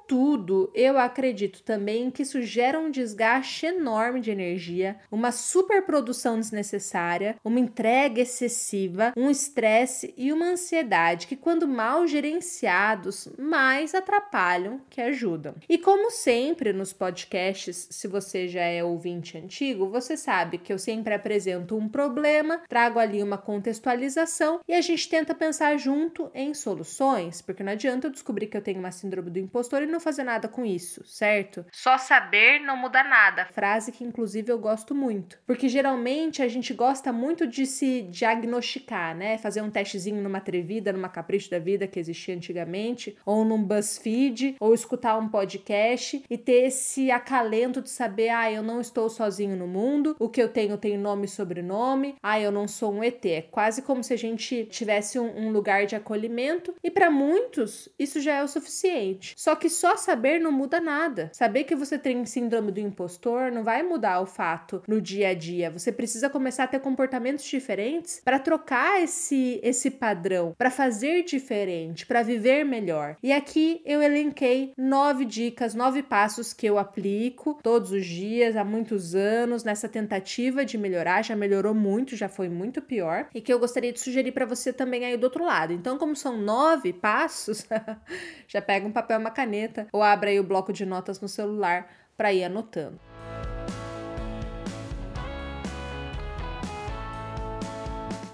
Contudo, 0.08 0.70
eu 0.72 0.98
acredito 0.98 1.64
também 1.64 2.12
que 2.12 2.22
isso 2.22 2.40
gera 2.40 2.78
um 2.78 2.92
desgaste 2.92 3.66
enorme 3.66 4.20
de 4.20 4.30
energia, 4.30 4.96
uma 5.10 5.32
superprodução 5.32 6.38
desnecessária, 6.38 7.34
uma 7.44 7.58
entrega 7.58 8.20
excessiva, 8.20 9.12
um 9.16 9.28
estresse 9.28 10.14
e 10.16 10.32
uma 10.32 10.46
ansiedade 10.46 11.26
que, 11.26 11.34
quando 11.34 11.66
mal 11.66 12.06
gerenciados, 12.06 13.28
mais 13.36 13.96
atrapalham 13.96 14.80
que 14.88 15.00
ajudam. 15.00 15.56
E 15.68 15.76
como 15.76 16.08
sempre 16.12 16.72
nos 16.72 16.92
podcasts, 16.92 17.88
se 17.90 18.06
você 18.06 18.46
já 18.46 18.62
é 18.62 18.84
ouvinte 18.84 19.36
antigo, 19.36 19.90
você 19.90 20.16
sabe 20.16 20.58
que 20.58 20.72
eu 20.72 20.78
sempre 20.78 21.14
apresento 21.14 21.76
um 21.76 21.88
problema, 21.88 22.62
trago 22.68 23.00
ali 23.00 23.24
uma 23.24 23.38
contextualização 23.38 24.60
e 24.68 24.74
a 24.74 24.80
gente 24.80 25.08
tenta 25.08 25.34
pensar 25.34 25.76
junto 25.76 26.30
em 26.32 26.54
soluções, 26.54 27.42
porque 27.42 27.64
não 27.64 27.72
adianta 27.72 28.06
eu 28.06 28.12
descobrir 28.12 28.46
que 28.46 28.56
eu 28.56 28.62
tenho 28.62 28.78
uma 28.78 28.92
síndrome 28.92 29.30
do 29.30 29.40
impostor 29.40 29.82
e 29.82 29.86
não 29.86 29.95
fazer 30.00 30.22
nada 30.22 30.48
com 30.48 30.64
isso, 30.64 31.04
certo? 31.04 31.64
Só 31.72 31.98
saber 31.98 32.60
não 32.60 32.76
muda 32.76 33.04
nada. 33.04 33.46
Frase 33.52 33.92
que 33.92 34.04
inclusive 34.04 34.50
eu 34.50 34.58
gosto 34.58 34.94
muito, 34.94 35.38
porque 35.46 35.68
geralmente 35.68 36.42
a 36.42 36.48
gente 36.48 36.72
gosta 36.72 37.12
muito 37.12 37.46
de 37.46 37.66
se 37.66 38.02
diagnosticar, 38.02 39.14
né? 39.14 39.36
Fazer 39.38 39.60
um 39.60 39.70
testezinho 39.70 40.22
numa 40.22 40.38
atrevida, 40.38 40.92
numa 40.92 41.08
capricho 41.08 41.50
da 41.50 41.58
vida 41.58 41.86
que 41.86 42.00
existia 42.00 42.34
antigamente, 42.34 43.16
ou 43.24 43.44
num 43.44 43.62
BuzzFeed, 43.62 44.56
ou 44.58 44.72
escutar 44.72 45.18
um 45.18 45.26
um 45.26 45.28
podcast 45.28 46.24
e 46.30 46.38
ter 46.38 46.66
esse 46.66 47.10
acalento 47.10 47.82
de 47.82 47.90
saber, 47.90 48.28
ah, 48.30 48.50
eu 48.50 48.62
não 48.62 48.80
estou 48.80 49.10
sozinho 49.10 49.56
no 49.56 49.66
mundo, 49.66 50.16
o 50.18 50.28
que 50.28 50.40
eu 50.40 50.48
tenho 50.48 50.78
tem 50.78 50.96
nome 50.96 51.26
e 51.26 51.28
sobrenome, 51.28 52.14
ah, 52.22 52.40
eu 52.40 52.52
não 52.52 52.68
sou 52.68 52.92
um 52.92 53.02
ET. 53.02 53.24
É 53.26 53.42
quase 53.42 53.82
como 53.82 54.02
se 54.02 54.14
a 54.14 54.16
gente 54.16 54.64
tivesse 54.66 55.18
um, 55.18 55.36
um 55.36 55.50
lugar 55.50 55.84
de 55.86 55.96
acolhimento 55.96 56.74
e 56.82 56.90
para 56.90 57.10
muitos 57.10 57.88
isso 57.98 58.20
já 58.20 58.36
é 58.36 58.44
o 58.44 58.48
suficiente. 58.48 59.34
Só 59.36 59.56
que 59.56 59.68
só 59.68 59.85
saber 59.96 60.38
não 60.38 60.50
muda 60.50 60.80
nada. 60.80 61.30
Saber 61.34 61.64
que 61.64 61.74
você 61.74 61.98
tem 61.98 62.24
síndrome 62.24 62.72
do 62.72 62.80
impostor 62.80 63.52
não 63.52 63.62
vai 63.62 63.82
mudar 63.82 64.20
o 64.20 64.26
fato 64.26 64.82
no 64.88 65.00
dia 65.00 65.28
a 65.28 65.34
dia. 65.34 65.70
Você 65.70 65.92
precisa 65.92 66.30
começar 66.30 66.64
a 66.64 66.66
ter 66.66 66.80
comportamentos 66.80 67.44
diferentes 67.44 68.22
para 68.24 68.38
trocar 68.38 69.02
esse 69.02 69.60
esse 69.62 69.90
padrão, 69.90 70.54
para 70.56 70.70
fazer 70.70 71.24
diferente, 71.24 72.06
para 72.06 72.22
viver 72.22 72.64
melhor. 72.64 73.16
E 73.22 73.32
aqui 73.32 73.82
eu 73.84 74.02
elenquei 74.02 74.72
nove 74.76 75.24
dicas, 75.24 75.74
nove 75.74 76.02
passos 76.02 76.52
que 76.52 76.66
eu 76.66 76.78
aplico 76.78 77.58
todos 77.62 77.90
os 77.92 78.06
dias 78.06 78.56
há 78.56 78.64
muitos 78.64 79.14
anos 79.14 79.64
nessa 79.64 79.88
tentativa 79.88 80.64
de 80.64 80.78
melhorar. 80.78 81.22
Já 81.22 81.36
melhorou 81.36 81.74
muito, 81.74 82.16
já 82.16 82.28
foi 82.28 82.48
muito 82.48 82.80
pior 82.80 83.28
e 83.34 83.40
que 83.40 83.52
eu 83.52 83.58
gostaria 83.58 83.92
de 83.92 84.00
sugerir 84.00 84.32
para 84.32 84.46
você 84.46 84.72
também 84.72 85.04
aí 85.04 85.16
do 85.16 85.24
outro 85.24 85.44
lado. 85.44 85.72
Então, 85.72 85.98
como 85.98 86.16
são 86.16 86.36
nove 86.36 86.92
passos, 86.92 87.66
já 88.48 88.62
pega 88.62 88.86
um 88.86 88.92
papel, 88.92 89.18
uma 89.18 89.30
caneta 89.30 89.75
ou 89.92 90.02
abre 90.02 90.30
aí 90.30 90.40
o 90.40 90.44
bloco 90.44 90.72
de 90.72 90.86
notas 90.86 91.20
no 91.20 91.28
celular 91.28 91.88
para 92.16 92.32
ir 92.32 92.44
anotando. 92.44 92.98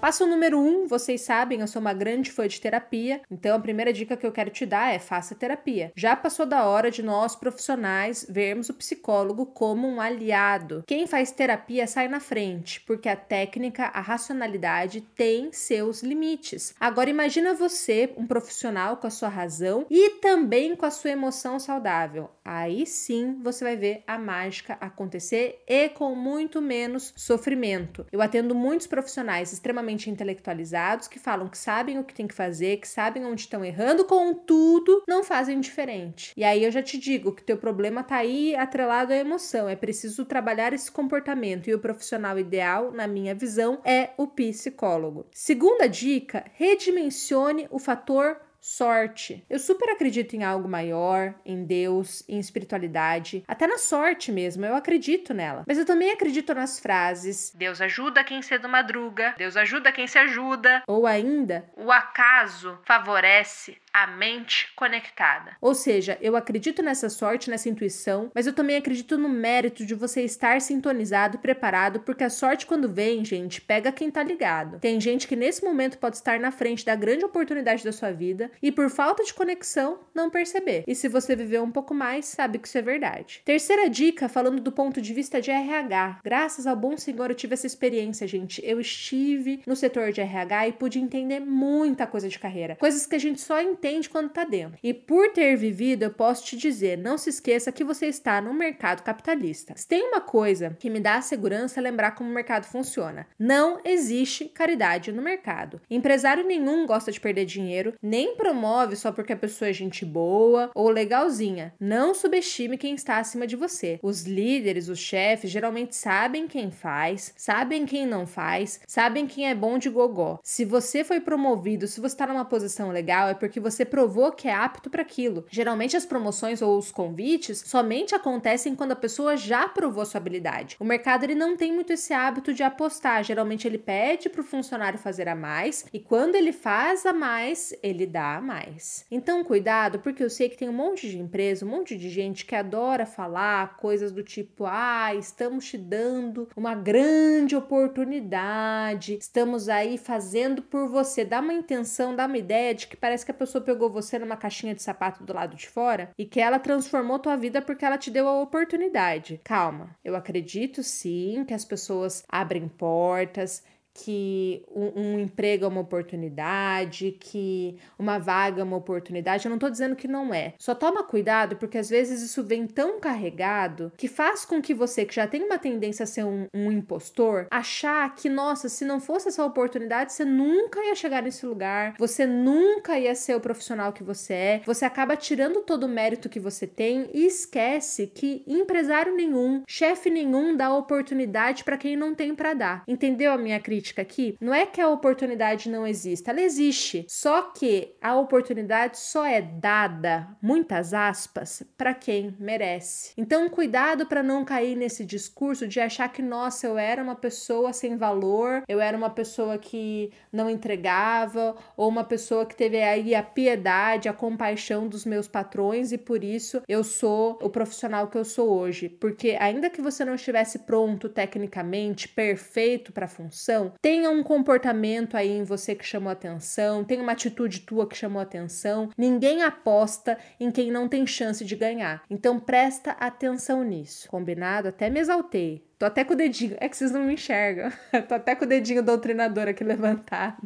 Passo 0.03 0.27
número 0.27 0.59
um, 0.59 0.85
vocês 0.85 1.21
sabem, 1.21 1.61
eu 1.61 1.67
sou 1.67 1.79
uma 1.79 1.93
grande 1.93 2.29
fã 2.29 2.45
de 2.45 2.59
terapia, 2.59 3.21
então 3.31 3.55
a 3.55 3.59
primeira 3.59 3.93
dica 3.93 4.17
que 4.17 4.27
eu 4.27 4.33
quero 4.33 4.49
te 4.49 4.65
dar 4.65 4.93
é 4.93 4.99
faça 4.99 5.33
terapia. 5.33 5.93
Já 5.95 6.13
passou 6.13 6.45
da 6.45 6.65
hora 6.65 6.91
de 6.91 7.01
nós 7.01 7.37
profissionais 7.37 8.25
vermos 8.29 8.67
o 8.67 8.73
psicólogo 8.73 9.45
como 9.45 9.87
um 9.87 10.01
aliado. 10.01 10.83
Quem 10.85 11.07
faz 11.07 11.31
terapia 11.31 11.87
sai 11.87 12.09
na 12.09 12.19
frente, 12.19 12.81
porque 12.81 13.07
a 13.07 13.15
técnica, 13.15 13.85
a 13.85 14.01
racionalidade 14.01 14.99
tem 14.99 15.53
seus 15.53 16.03
limites. 16.03 16.75
Agora 16.77 17.09
imagina 17.09 17.53
você, 17.53 18.13
um 18.17 18.27
profissional 18.27 18.97
com 18.97 19.07
a 19.07 19.09
sua 19.09 19.29
razão 19.29 19.85
e 19.89 20.19
também 20.19 20.75
com 20.75 20.85
a 20.85 20.91
sua 20.91 21.11
emoção 21.11 21.57
saudável. 21.61 22.29
Aí 22.43 22.85
sim 22.85 23.39
você 23.41 23.63
vai 23.63 23.77
ver 23.77 24.03
a 24.05 24.17
mágica 24.17 24.77
acontecer 24.81 25.63
e 25.65 25.87
com 25.87 26.13
muito 26.13 26.61
menos 26.61 27.13
sofrimento. 27.15 28.05
Eu 28.11 28.21
atendo 28.21 28.53
muitos 28.53 28.85
profissionais 28.85 29.53
extremamente 29.53 29.92
extremamente 29.93 30.09
intelectualizados 30.09 31.07
que 31.07 31.19
falam 31.19 31.47
que 31.47 31.57
sabem 31.57 31.99
o 31.99 32.03
que 32.03 32.13
tem 32.13 32.27
que 32.27 32.33
fazer, 32.33 32.77
que 32.77 32.87
sabem 32.87 33.25
onde 33.25 33.41
estão 33.41 33.63
errando, 33.63 34.05
contudo, 34.05 35.03
não 35.07 35.23
fazem 35.23 35.59
diferente. 35.59 36.33
E 36.35 36.43
aí 36.43 36.63
eu 36.63 36.71
já 36.71 36.81
te 36.81 36.97
digo 36.97 37.33
que 37.33 37.43
teu 37.43 37.57
problema 37.57 38.03
tá 38.03 38.17
aí 38.17 38.55
atrelado 38.55 39.13
à 39.13 39.15
emoção. 39.15 39.69
É 39.69 39.75
preciso 39.75 40.25
trabalhar 40.25 40.73
esse 40.73 40.91
comportamento 40.91 41.69
e 41.69 41.73
o 41.73 41.79
profissional 41.79 42.37
ideal, 42.37 42.91
na 42.91 43.07
minha 43.07 43.35
visão, 43.35 43.79
é 43.85 44.09
o 44.17 44.27
psicólogo. 44.27 45.27
Segunda 45.31 45.87
dica: 45.87 46.45
redimensione 46.55 47.67
o 47.69 47.79
fator 47.79 48.37
sorte. 48.63 49.45
Eu 49.49 49.59
super 49.59 49.89
acredito 49.89 50.35
em 50.35 50.43
algo 50.43 50.69
maior, 50.69 51.35
em 51.45 51.65
Deus, 51.65 52.23
em 52.29 52.39
espiritualidade, 52.39 53.43
até 53.45 53.67
na 53.67 53.77
sorte 53.77 54.31
mesmo, 54.31 54.65
eu 54.65 54.73
acredito 54.73 55.33
nela. 55.33 55.65
Mas 55.67 55.77
eu 55.77 55.85
também 55.85 56.11
acredito 56.11 56.55
nas 56.55 56.79
frases: 56.79 57.53
Deus 57.53 57.81
ajuda 57.81 58.23
quem 58.23 58.41
cedo 58.41 58.69
madruga, 58.69 59.35
Deus 59.37 59.57
ajuda 59.57 59.91
quem 59.91 60.07
se 60.07 60.17
ajuda, 60.17 60.81
ou 60.87 61.05
ainda, 61.05 61.69
o 61.75 61.91
acaso 61.91 62.79
favorece 62.85 63.77
a 63.93 64.07
mente 64.07 64.69
conectada. 64.75 65.55
Ou 65.61 65.75
seja, 65.75 66.17
eu 66.19 66.35
acredito 66.35 66.81
nessa 66.81 67.09
sorte, 67.09 67.49
nessa 67.49 67.69
intuição, 67.69 68.31
mas 68.33 68.47
eu 68.47 68.53
também 68.53 68.77
acredito 68.77 69.17
no 69.17 69.29
mérito 69.29 69.85
de 69.85 69.93
você 69.93 70.23
estar 70.23 70.61
sintonizado 70.61 71.37
preparado, 71.37 71.99
porque 71.99 72.23
a 72.23 72.29
sorte, 72.29 72.65
quando 72.65 72.91
vem, 72.91 73.23
gente, 73.23 73.61
pega 73.61 73.91
quem 73.91 74.09
tá 74.09 74.23
ligado. 74.23 74.79
Tem 74.79 74.99
gente 74.99 75.27
que 75.27 75.35
nesse 75.35 75.63
momento 75.63 75.99
pode 75.99 76.15
estar 76.15 76.39
na 76.39 76.51
frente 76.51 76.85
da 76.85 76.95
grande 76.95 77.25
oportunidade 77.25 77.83
da 77.83 77.91
sua 77.91 78.11
vida 78.11 78.49
e, 78.61 78.71
por 78.71 78.89
falta 78.89 79.23
de 79.23 79.33
conexão, 79.33 79.99
não 80.13 80.29
perceber. 80.29 80.83
E 80.87 80.95
se 80.95 81.07
você 81.07 81.35
viveu 81.35 81.63
um 81.63 81.71
pouco 81.71 81.93
mais, 81.93 82.25
sabe 82.25 82.59
que 82.59 82.67
isso 82.67 82.77
é 82.77 82.81
verdade. 82.81 83.41
Terceira 83.45 83.89
dica, 83.89 84.29
falando 84.29 84.61
do 84.61 84.71
ponto 84.71 85.01
de 85.01 85.13
vista 85.13 85.41
de 85.41 85.51
RH. 85.51 86.19
Graças 86.23 86.67
ao 86.67 86.75
bom 86.75 86.97
senhor, 86.97 87.29
eu 87.29 87.35
tive 87.35 87.53
essa 87.53 87.67
experiência, 87.67 88.27
gente. 88.27 88.61
Eu 88.63 88.79
estive 88.79 89.61
no 89.65 89.75
setor 89.75 90.11
de 90.11 90.21
RH 90.21 90.67
e 90.67 90.73
pude 90.73 90.99
entender 90.99 91.39
muita 91.39 92.07
coisa 92.07 92.29
de 92.29 92.39
carreira. 92.39 92.75
Coisas 92.75 93.05
que 93.05 93.15
a 93.15 93.19
gente 93.19 93.41
só 93.41 93.61
entende 93.61 94.09
quando 94.09 94.29
tá 94.29 94.43
dentro. 94.43 94.77
E 94.83 94.93
por 94.93 95.31
ter 95.31 95.55
vivido, 95.55 96.03
eu 96.03 96.11
posso 96.11 96.45
te 96.45 96.57
dizer, 96.57 96.97
não 96.97 97.17
se 97.17 97.29
esqueça 97.29 97.71
que 97.71 97.83
você 97.83 98.07
está 98.07 98.41
no 98.41 98.53
mercado 98.53 99.03
capitalista. 99.03 99.73
Se 99.75 99.87
tem 99.87 100.03
uma 100.03 100.21
coisa 100.21 100.75
que 100.79 100.89
me 100.89 100.99
dá 100.99 101.15
a 101.15 101.21
segurança 101.21 101.79
é 101.79 101.83
lembrar 101.83 102.11
como 102.11 102.29
o 102.29 102.33
mercado 102.33 102.65
funciona. 102.65 103.27
Não 103.37 103.79
existe 103.83 104.45
caridade 104.45 105.11
no 105.11 105.21
mercado. 105.21 105.81
Empresário 105.89 106.45
nenhum 106.45 106.85
gosta 106.85 107.11
de 107.11 107.19
perder 107.19 107.45
dinheiro, 107.45 107.93
nem 108.01 108.35
promove 108.43 108.97
só 108.97 109.09
porque 109.09 109.31
a 109.31 109.37
pessoa 109.37 109.69
é 109.69 109.73
gente 109.73 110.03
boa 110.03 110.69
ou 110.75 110.89
legalzinha. 110.89 111.73
Não 111.79 112.13
subestime 112.13 112.77
quem 112.77 112.93
está 112.93 113.17
acima 113.17 113.47
de 113.47 113.55
você. 113.55 113.97
Os 114.03 114.23
líderes, 114.23 114.89
os 114.89 114.99
chefes, 114.99 115.49
geralmente 115.49 115.95
sabem 115.95 116.45
quem 116.45 116.69
faz, 116.69 117.33
sabem 117.37 117.85
quem 117.85 118.05
não 118.05 118.27
faz, 118.27 118.81
sabem 118.85 119.25
quem 119.25 119.49
é 119.49 119.55
bom 119.55 119.77
de 119.77 119.89
gogó. 119.89 120.41
Se 120.43 120.65
você 120.65 121.05
foi 121.05 121.21
promovido, 121.21 121.87
se 121.87 122.01
você 122.01 122.15
está 122.15 122.27
numa 122.27 122.43
posição 122.43 122.91
legal, 122.91 123.29
é 123.29 123.33
porque 123.33 123.61
você 123.61 123.85
provou 123.85 124.33
que 124.33 124.49
é 124.49 124.53
apto 124.53 124.89
para 124.89 125.03
aquilo. 125.03 125.45
Geralmente 125.49 125.95
as 125.95 126.05
promoções 126.05 126.61
ou 126.61 126.77
os 126.77 126.91
convites 126.91 127.63
somente 127.65 128.13
acontecem 128.13 128.75
quando 128.75 128.91
a 128.91 128.97
pessoa 128.97 129.37
já 129.37 129.69
provou 129.69 130.05
sua 130.05 130.19
habilidade. 130.19 130.75
O 130.81 130.83
mercado 130.83 131.23
ele 131.23 131.35
não 131.35 131.55
tem 131.55 131.71
muito 131.71 131.93
esse 131.93 132.13
hábito 132.13 132.53
de 132.53 132.61
apostar. 132.61 133.23
Geralmente 133.23 133.65
ele 133.65 133.77
pede 133.77 134.27
para 134.27 134.41
o 134.41 134.43
funcionário 134.43 134.99
fazer 134.99 135.29
a 135.29 135.35
mais 135.35 135.85
e 135.93 135.99
quando 135.99 136.35
ele 136.35 136.51
faz 136.51 137.05
a 137.05 137.13
mais, 137.13 137.73
ele 137.81 138.05
dá 138.05 138.32
a 138.37 138.41
mais. 138.41 139.05
Então 139.09 139.43
cuidado, 139.43 139.99
porque 139.99 140.23
eu 140.23 140.29
sei 140.29 140.49
que 140.49 140.57
tem 140.57 140.69
um 140.69 140.73
monte 140.73 141.09
de 141.09 141.19
empresa, 141.19 141.65
um 141.65 141.69
monte 141.69 141.97
de 141.97 142.09
gente 142.09 142.45
que 142.45 142.55
adora 142.55 143.05
falar 143.05 143.77
coisas 143.77 144.11
do 144.11 144.23
tipo: 144.23 144.65
"Ah, 144.65 145.13
estamos 145.15 145.65
te 145.65 145.77
dando 145.77 146.47
uma 146.55 146.75
grande 146.75 147.55
oportunidade. 147.55 149.17
Estamos 149.19 149.69
aí 149.69 149.97
fazendo 149.97 150.61
por 150.61 150.87
você". 150.89 151.25
Dá 151.25 151.39
uma 151.39 151.53
intenção, 151.53 152.15
dá 152.15 152.25
uma 152.25 152.37
ideia 152.37 152.73
de 152.73 152.87
que 152.87 152.97
parece 152.97 153.25
que 153.25 153.31
a 153.31 153.35
pessoa 153.35 153.63
pegou 153.63 153.89
você 153.89 154.19
numa 154.19 154.37
caixinha 154.37 154.75
de 154.75 154.81
sapato 154.81 155.23
do 155.23 155.33
lado 155.33 155.55
de 155.55 155.67
fora 155.67 156.11
e 156.17 156.25
que 156.25 156.39
ela 156.39 156.59
transformou 156.59 157.19
tua 157.19 157.35
vida 157.35 157.61
porque 157.61 157.85
ela 157.85 157.97
te 157.97 158.11
deu 158.11 158.27
a 158.27 158.41
oportunidade. 158.41 159.41
Calma, 159.43 159.95
eu 160.03 160.15
acredito 160.15 160.83
sim 160.83 161.43
que 161.47 161.53
as 161.53 161.65
pessoas 161.65 162.23
abrem 162.29 162.67
portas, 162.67 163.63
que 163.93 164.65
um, 164.73 165.01
um, 165.01 165.19
emprego 165.19 165.65
é 165.65 165.67
uma 165.67 165.81
oportunidade, 165.81 167.15
que 167.19 167.77
uma 167.97 168.17
vaga 168.17 168.61
é 168.61 168.63
uma 168.63 168.77
oportunidade. 168.77 169.45
Eu 169.45 169.51
não 169.51 169.59
tô 169.59 169.69
dizendo 169.69 169.95
que 169.95 170.07
não 170.07 170.33
é. 170.33 170.55
Só 170.57 170.73
toma 170.73 171.03
cuidado, 171.03 171.55
porque 171.57 171.77
às 171.77 171.89
vezes 171.89 172.21
isso 172.21 172.43
vem 172.43 172.65
tão 172.65 172.99
carregado 172.99 173.91
que 173.95 174.07
faz 174.07 174.43
com 174.45 174.61
que 174.61 174.73
você, 174.73 175.05
que 175.05 175.13
já 175.13 175.27
tem 175.27 175.43
uma 175.43 175.59
tendência 175.59 176.03
a 176.03 176.07
ser 176.07 176.23
um, 176.25 176.47
um 176.53 176.71
impostor, 176.71 177.47
achar 177.51 178.15
que, 178.15 178.27
nossa, 178.29 178.67
se 178.67 178.83
não 178.83 178.99
fosse 178.99 179.27
essa 179.27 179.45
oportunidade, 179.45 180.13
você 180.13 180.25
nunca 180.25 180.83
ia 180.83 180.95
chegar 180.95 181.21
nesse 181.21 181.45
lugar, 181.45 181.93
você 181.99 182.25
nunca 182.25 182.97
ia 182.97 183.13
ser 183.13 183.35
o 183.35 183.41
profissional 183.41 183.93
que 183.93 184.03
você 184.03 184.33
é. 184.33 184.61
Você 184.65 184.85
acaba 184.85 185.15
tirando 185.15 185.61
todo 185.61 185.83
o 185.83 185.89
mérito 185.89 186.29
que 186.29 186.39
você 186.39 186.65
tem 186.65 187.09
e 187.13 187.25
esquece 187.25 188.07
que 188.07 188.43
empresário 188.47 189.15
nenhum, 189.15 189.63
chefe 189.67 190.09
nenhum 190.09 190.55
dá 190.55 190.73
oportunidade 190.73 191.63
para 191.63 191.77
quem 191.77 191.95
não 191.95 192.15
tem 192.15 192.33
para 192.33 192.53
dar. 192.53 192.83
Entendeu 192.87 193.31
a 193.31 193.37
minha 193.37 193.59
crítica? 193.59 193.82
Crítica 193.83 194.01
aqui 194.01 194.37
não 194.39 194.53
é 194.53 194.65
que 194.65 194.79
a 194.79 194.89
oportunidade 194.89 195.69
não 195.69 195.85
exista, 195.85 196.31
ela 196.31 196.41
existe. 196.41 197.05
Só 197.09 197.41
que 197.41 197.95
a 198.01 198.15
oportunidade 198.15 198.97
só 198.97 199.25
é 199.25 199.41
dada, 199.41 200.27
muitas 200.41 200.93
aspas, 200.93 201.63
para 201.77 201.93
quem 201.93 202.35
merece. 202.39 203.11
Então, 203.17 203.49
cuidado 203.49 204.05
para 204.05 204.23
não 204.23 204.45
cair 204.45 204.75
nesse 204.75 205.05
discurso 205.05 205.67
de 205.67 205.79
achar 205.79 206.07
que, 206.11 206.21
nossa, 206.21 206.65
eu 206.65 206.77
era 206.77 207.03
uma 207.03 207.15
pessoa 207.15 207.73
sem 207.73 207.97
valor, 207.97 208.63
eu 208.67 208.79
era 208.79 208.95
uma 208.95 209.09
pessoa 209.09 209.57
que 209.57 210.11
não 210.31 210.49
entregava, 210.49 211.55
ou 211.75 211.89
uma 211.89 212.03
pessoa 212.03 212.45
que 212.45 212.55
teve 212.55 212.81
aí 212.81 213.13
a 213.13 213.23
piedade, 213.23 214.07
a 214.07 214.13
compaixão 214.13 214.87
dos 214.87 215.05
meus 215.05 215.27
patrões 215.27 215.91
e 215.91 215.97
por 215.97 216.23
isso 216.23 216.61
eu 216.67 216.83
sou 216.83 217.37
o 217.41 217.49
profissional 217.49 218.07
que 218.07 218.17
eu 218.17 218.23
sou 218.23 218.49
hoje. 218.49 218.87
Porque 218.87 219.37
ainda 219.39 219.69
que 219.69 219.81
você 219.81 220.05
não 220.05 220.15
estivesse 220.15 220.59
pronto 220.59 221.09
tecnicamente, 221.09 222.07
perfeito 222.07 222.93
para 222.93 223.05
a 223.05 223.09
função, 223.09 223.72
tenha 223.81 224.09
um 224.09 224.23
comportamento 224.23 225.15
aí 225.15 225.29
em 225.29 225.43
você 225.43 225.75
que 225.75 225.85
chamou 225.85 226.11
atenção, 226.11 226.83
tenha 226.83 227.01
uma 227.01 227.11
atitude 227.11 227.61
tua 227.61 227.87
que 227.87 227.97
chamou 227.97 228.21
atenção. 228.21 228.89
Ninguém 228.97 229.43
aposta 229.43 230.17
em 230.39 230.51
quem 230.51 230.71
não 230.71 230.87
tem 230.87 231.05
chance 231.05 231.43
de 231.43 231.55
ganhar. 231.55 232.03
Então 232.09 232.39
presta 232.39 232.91
atenção 232.91 233.63
nisso. 233.63 234.07
Combinado? 234.09 234.67
Até 234.67 234.89
me 234.89 234.99
exaltei. 234.99 235.63
Tô 235.83 235.87
até 235.87 236.05
com 236.05 236.13
o 236.13 236.15
dedinho. 236.15 236.55
É 236.61 236.69
que 236.69 236.77
vocês 236.77 236.91
não 236.91 237.03
me 237.03 237.15
enxergam. 237.15 237.69
Tô 238.07 238.15
até 238.15 238.35
com 238.35 238.45
o 238.45 238.47
dedinho 238.47 238.81
doutrinador 238.81 239.49
aqui 239.49 239.63
levantado. 239.65 240.37